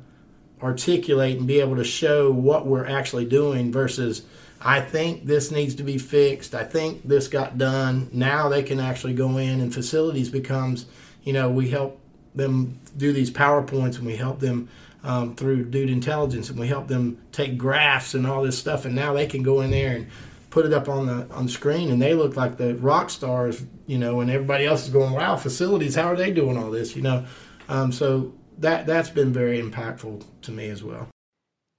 articulate 0.63 1.37
and 1.37 1.45
be 1.45 1.59
able 1.59 1.75
to 1.75 1.83
show 1.83 2.31
what 2.31 2.65
we're 2.65 2.87
actually 2.87 3.25
doing 3.25 3.71
versus 3.71 4.23
I 4.59 4.81
think 4.81 5.25
this 5.25 5.51
needs 5.51 5.75
to 5.75 5.83
be 5.83 5.99
fixed. 5.99 6.55
I 6.55 6.63
think 6.63 7.07
this 7.07 7.27
got 7.27 7.57
done. 7.57 8.09
Now 8.11 8.49
they 8.49 8.63
can 8.63 8.79
actually 8.79 9.13
go 9.13 9.37
in 9.37 9.59
and 9.61 9.71
facilities 9.71 10.29
becomes, 10.29 10.87
you 11.23 11.33
know, 11.33 11.51
we 11.51 11.69
help 11.69 11.99
them 12.33 12.79
do 12.97 13.13
these 13.13 13.29
PowerPoints 13.29 13.97
and 13.97 14.07
we 14.07 14.15
help 14.15 14.39
them 14.39 14.69
um, 15.03 15.35
through 15.35 15.65
Dude 15.65 15.89
Intelligence 15.89 16.49
and 16.49 16.59
we 16.59 16.67
help 16.67 16.87
them 16.87 17.21
take 17.31 17.57
graphs 17.57 18.13
and 18.13 18.25
all 18.25 18.41
this 18.41 18.57
stuff. 18.57 18.85
And 18.85 18.95
now 18.95 19.13
they 19.13 19.27
can 19.27 19.43
go 19.43 19.61
in 19.61 19.71
there 19.71 19.95
and 19.95 20.07
put 20.49 20.65
it 20.65 20.73
up 20.73 20.87
on 20.87 21.07
the 21.07 21.33
on 21.33 21.47
the 21.47 21.51
screen 21.51 21.91
and 21.91 22.01
they 22.01 22.13
look 22.13 22.35
like 22.35 22.57
the 22.57 22.75
rock 22.75 23.09
stars, 23.09 23.63
you 23.87 23.97
know, 23.97 24.21
and 24.21 24.29
everybody 24.29 24.65
else 24.65 24.83
is 24.83 24.89
going, 24.89 25.13
wow, 25.13 25.35
facilities, 25.35 25.95
how 25.95 26.07
are 26.07 26.15
they 26.15 26.31
doing 26.31 26.57
all 26.57 26.71
this, 26.71 26.95
you 26.95 27.01
know? 27.01 27.25
Um, 27.67 27.91
so 27.91 28.33
that 28.59 28.85
that's 28.85 29.09
been 29.09 29.33
very 29.33 29.61
impactful 29.61 30.23
to 30.43 30.51
me 30.51 30.69
as 30.69 30.83
well. 30.83 31.12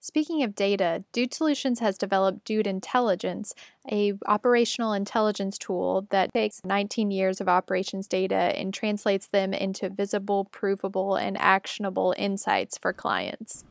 Speaking 0.05 0.43
of 0.43 0.55
data, 0.55 1.03
Dude 1.13 1.33
Solutions 1.33 1.81
has 1.81 1.97
developed 1.97 2.45
Dude 2.45 2.67
Intelligence, 2.67 3.55
a 3.91 4.13
operational 4.27 4.93
intelligence 4.93 5.57
tool 5.57 6.07
that 6.11 6.31
takes 6.35 6.61
19 6.63 7.11
years 7.11 7.41
of 7.41 7.49
operations 7.49 8.07
data 8.07 8.35
and 8.35 8.75
translates 8.75 9.29
them 9.29 9.55
into 9.55 9.89
visible, 9.89 10.45
provable, 10.45 11.17
and 11.17 11.39
actionable 11.39 12.15
insights 12.19 12.77
for 12.77 12.93
clients. 12.93 13.65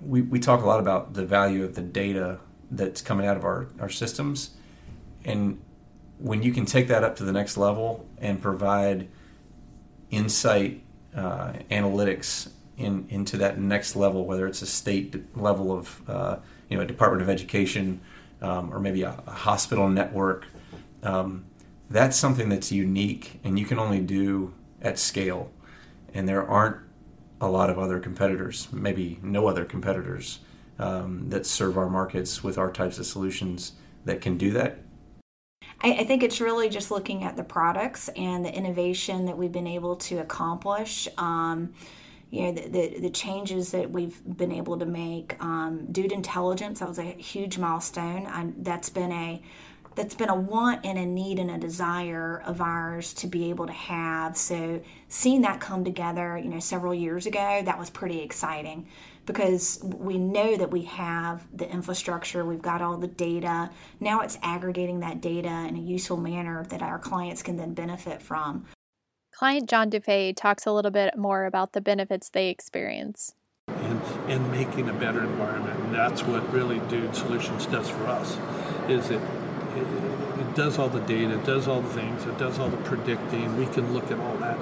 We, 0.00 0.22
we 0.22 0.40
talk 0.40 0.62
a 0.62 0.66
lot 0.66 0.80
about 0.80 1.12
the 1.12 1.26
value 1.26 1.64
of 1.64 1.74
the 1.74 1.82
data 1.82 2.38
that's 2.70 3.02
coming 3.02 3.26
out 3.26 3.36
of 3.36 3.44
our, 3.44 3.68
our 3.78 3.90
systems. 3.90 4.52
And 5.26 5.60
when 6.16 6.42
you 6.42 6.50
can 6.50 6.64
take 6.64 6.88
that 6.88 7.04
up 7.04 7.14
to 7.16 7.24
the 7.24 7.32
next 7.32 7.58
level 7.58 8.08
and 8.22 8.40
provide 8.40 9.06
insight, 10.10 10.82
uh, 11.14 11.52
analytics, 11.70 12.52
in, 12.78 13.06
into 13.10 13.36
that 13.38 13.58
next 13.58 13.96
level, 13.96 14.24
whether 14.24 14.46
it's 14.46 14.62
a 14.62 14.66
state 14.66 15.36
level 15.36 15.72
of, 15.72 16.02
uh, 16.08 16.36
you 16.68 16.76
know, 16.76 16.82
a 16.82 16.86
Department 16.86 17.22
of 17.22 17.28
Education 17.28 18.00
um, 18.40 18.72
or 18.72 18.78
maybe 18.80 19.02
a, 19.02 19.20
a 19.26 19.32
hospital 19.32 19.88
network. 19.88 20.46
Um, 21.02 21.44
that's 21.90 22.16
something 22.16 22.48
that's 22.48 22.70
unique 22.70 23.40
and 23.44 23.58
you 23.58 23.66
can 23.66 23.78
only 23.78 24.00
do 24.00 24.54
at 24.80 24.98
scale. 24.98 25.50
And 26.14 26.28
there 26.28 26.46
aren't 26.46 26.76
a 27.40 27.48
lot 27.48 27.70
of 27.70 27.78
other 27.78 27.98
competitors, 27.98 28.68
maybe 28.72 29.18
no 29.22 29.46
other 29.46 29.64
competitors 29.64 30.40
um, 30.78 31.28
that 31.30 31.46
serve 31.46 31.76
our 31.76 31.88
markets 31.88 32.42
with 32.42 32.58
our 32.58 32.70
types 32.70 32.98
of 32.98 33.06
solutions 33.06 33.72
that 34.04 34.20
can 34.20 34.38
do 34.38 34.50
that. 34.52 34.78
I, 35.80 36.02
think 36.04 36.24
it's 36.24 36.40
really 36.40 36.68
just 36.68 36.90
looking 36.90 37.22
at 37.22 37.36
the 37.36 37.44
products 37.44 38.08
and 38.16 38.44
the 38.44 38.52
innovation 38.52 39.26
that 39.26 39.38
we've 39.38 39.52
been 39.52 39.68
able 39.68 39.94
to 39.96 40.18
accomplish. 40.18 41.06
Um, 41.16 41.72
you 42.30 42.42
know 42.42 42.52
the, 42.52 42.68
the, 42.68 43.00
the, 43.00 43.10
changes 43.10 43.70
that 43.70 43.90
we've 43.90 44.20
been 44.36 44.52
able 44.52 44.78
to 44.78 44.84
make 44.84 45.42
um, 45.42 45.86
dude 45.90 46.12
intelligence 46.12 46.80
that 46.80 46.88
was 46.88 46.98
a 46.98 47.02
huge 47.02 47.58
milestone. 47.58 48.26
I, 48.26 48.52
that's 48.58 48.90
been 48.90 49.12
a 49.12 49.42
that's 49.94 50.14
been 50.14 50.28
a 50.28 50.34
want 50.34 50.84
and 50.84 50.96
a 50.96 51.06
need 51.06 51.38
and 51.38 51.50
a 51.50 51.58
desire 51.58 52.42
of 52.46 52.60
ours 52.60 53.12
to 53.14 53.26
be 53.26 53.50
able 53.50 53.66
to 53.66 53.72
have. 53.72 54.36
So 54.36 54.80
seeing 55.08 55.40
that 55.40 55.60
come 55.60 55.84
together 55.84 56.36
you 56.36 56.50
know 56.50 56.60
several 56.60 56.94
years 56.94 57.26
ago 57.26 57.62
that 57.64 57.78
was 57.78 57.88
pretty 57.88 58.20
exciting 58.20 58.86
because 59.24 59.80
we 59.82 60.16
know 60.18 60.56
that 60.56 60.70
we 60.70 60.82
have 60.82 61.46
the 61.54 61.70
infrastructure 61.70 62.44
we've 62.44 62.62
got 62.62 62.82
all 62.82 62.98
the 62.98 63.08
data. 63.08 63.70
Now 64.00 64.20
it's 64.20 64.38
aggregating 64.42 65.00
that 65.00 65.22
data 65.22 65.66
in 65.68 65.76
a 65.76 65.80
useful 65.80 66.18
manner 66.18 66.64
that 66.66 66.82
our 66.82 66.98
clients 66.98 67.42
can 67.42 67.56
then 67.56 67.72
benefit 67.72 68.20
from 68.22 68.66
Client 69.38 69.70
John 69.70 69.88
DeFay 69.88 70.34
talks 70.34 70.66
a 70.66 70.72
little 70.72 70.90
bit 70.90 71.16
more 71.16 71.44
about 71.44 71.72
the 71.72 71.80
benefits 71.80 72.28
they 72.28 72.48
experience. 72.48 73.36
And, 73.68 74.02
and 74.26 74.50
making 74.50 74.88
a 74.88 74.92
better 74.92 75.22
environment. 75.22 75.78
And 75.78 75.94
that's 75.94 76.24
what 76.24 76.52
really 76.52 76.80
Dude 76.88 77.14
Solutions 77.14 77.66
does 77.66 77.88
for 77.88 78.04
us, 78.08 78.36
is 78.88 79.10
it, 79.10 79.22
it, 79.76 79.86
it 80.40 80.54
does 80.56 80.76
all 80.76 80.88
the 80.88 80.98
data, 81.02 81.38
it 81.38 81.44
does 81.44 81.68
all 81.68 81.82
the 81.82 81.88
things, 81.90 82.26
it 82.26 82.36
does 82.36 82.58
all 82.58 82.68
the 82.68 82.78
predicting. 82.78 83.56
We 83.56 83.66
can 83.66 83.94
look 83.94 84.10
at 84.10 84.18
all 84.18 84.36
that. 84.38 84.58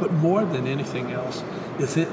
But 0.00 0.12
more 0.14 0.44
than 0.44 0.66
anything 0.66 1.12
else, 1.12 1.44
is 1.78 1.96
it 1.96 2.08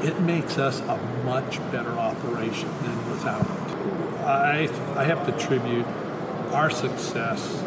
it 0.00 0.20
makes 0.20 0.56
us 0.56 0.80
a 0.80 0.96
much 1.26 1.58
better 1.70 1.92
operation 1.92 2.70
than 2.82 3.10
without 3.10 3.42
it. 3.42 4.24
I, 4.24 4.70
I 4.96 5.04
have 5.04 5.26
to 5.26 5.36
attribute 5.36 5.86
our 6.54 6.70
success 6.70 7.62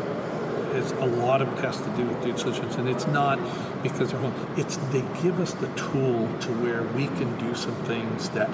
is 0.75 0.91
a 0.93 1.05
lot 1.05 1.41
of 1.41 1.51
it 1.53 1.59
has 1.63 1.79
to 1.81 1.89
do 1.97 2.05
with 2.05 2.23
dude 2.23 2.39
solutions, 2.39 2.75
and 2.75 2.87
it's 2.87 3.07
not 3.07 3.39
because 3.83 4.11
they're 4.11 4.19
home. 4.19 4.33
It's 4.57 4.77
they 4.91 5.01
give 5.21 5.39
us 5.39 5.53
the 5.53 5.67
tool 5.75 6.29
to 6.41 6.51
where 6.61 6.83
we 6.83 7.07
can 7.07 7.37
do 7.37 7.55
some 7.55 7.75
things 7.85 8.29
that, 8.29 8.49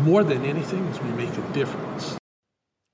more 0.00 0.24
than 0.24 0.44
anything, 0.44 0.84
is 0.86 1.00
we 1.00 1.10
make 1.12 1.36
a 1.36 1.52
difference. 1.52 2.16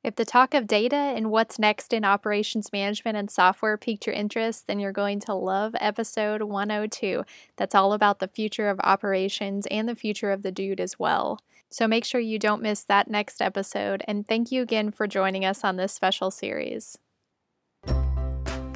If 0.07 0.15
the 0.15 0.25
talk 0.25 0.55
of 0.55 0.69
data 0.69 0.95
and 0.95 1.33
what's 1.33 1.59
next 1.59 1.93
in 1.93 2.05
operations 2.05 2.71
management 2.73 3.17
and 3.17 3.29
software 3.29 3.77
piqued 3.77 4.07
your 4.07 4.15
interest, 4.15 4.69
then 4.69 4.79
you're 4.79 4.93
going 4.93 5.19
to 5.21 5.35
love 5.35 5.75
episode 5.81 6.43
102. 6.43 7.25
That's 7.57 7.75
all 7.75 7.93
about 7.93 8.21
the 8.21 8.29
future 8.29 8.69
of 8.69 8.79
operations 8.85 9.67
and 9.67 9.89
the 9.89 9.97
future 9.97 10.31
of 10.31 10.43
the 10.43 10.53
dude 10.53 10.79
as 10.79 10.97
well. 10.97 11.41
So 11.71 11.89
make 11.89 12.05
sure 12.05 12.21
you 12.21 12.39
don't 12.39 12.63
miss 12.63 12.85
that 12.85 13.11
next 13.11 13.43
episode. 13.43 14.05
And 14.07 14.25
thank 14.29 14.53
you 14.53 14.63
again 14.63 14.93
for 14.93 15.09
joining 15.09 15.45
us 15.45 15.65
on 15.65 15.75
this 15.75 15.93
special 15.93 16.31
series. 16.31 16.99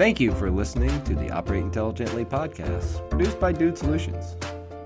Thank 0.01 0.19
you 0.19 0.33
for 0.33 0.51
listening 0.51 1.05
to 1.05 1.15
the 1.15 1.31
Operate 1.31 1.63
Intelligently 1.63 2.25
podcast, 2.25 3.07
produced 3.11 3.39
by 3.39 3.53
Dude 3.53 3.77
Solutions. 3.77 4.35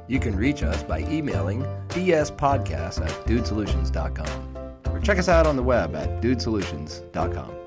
You 0.09 0.19
can 0.19 0.35
reach 0.35 0.65
us 0.65 0.83
by 0.83 1.03
emailing 1.03 1.63
dspodcast 1.87 3.01
at 3.01 3.13
dudesolutions.com 3.25 4.59
or 4.93 4.99
check 4.99 5.19
us 5.19 5.29
out 5.29 5.47
on 5.47 5.55
the 5.55 5.63
web 5.63 5.95
at 5.95 6.21
dudesolutions.com. 6.21 7.64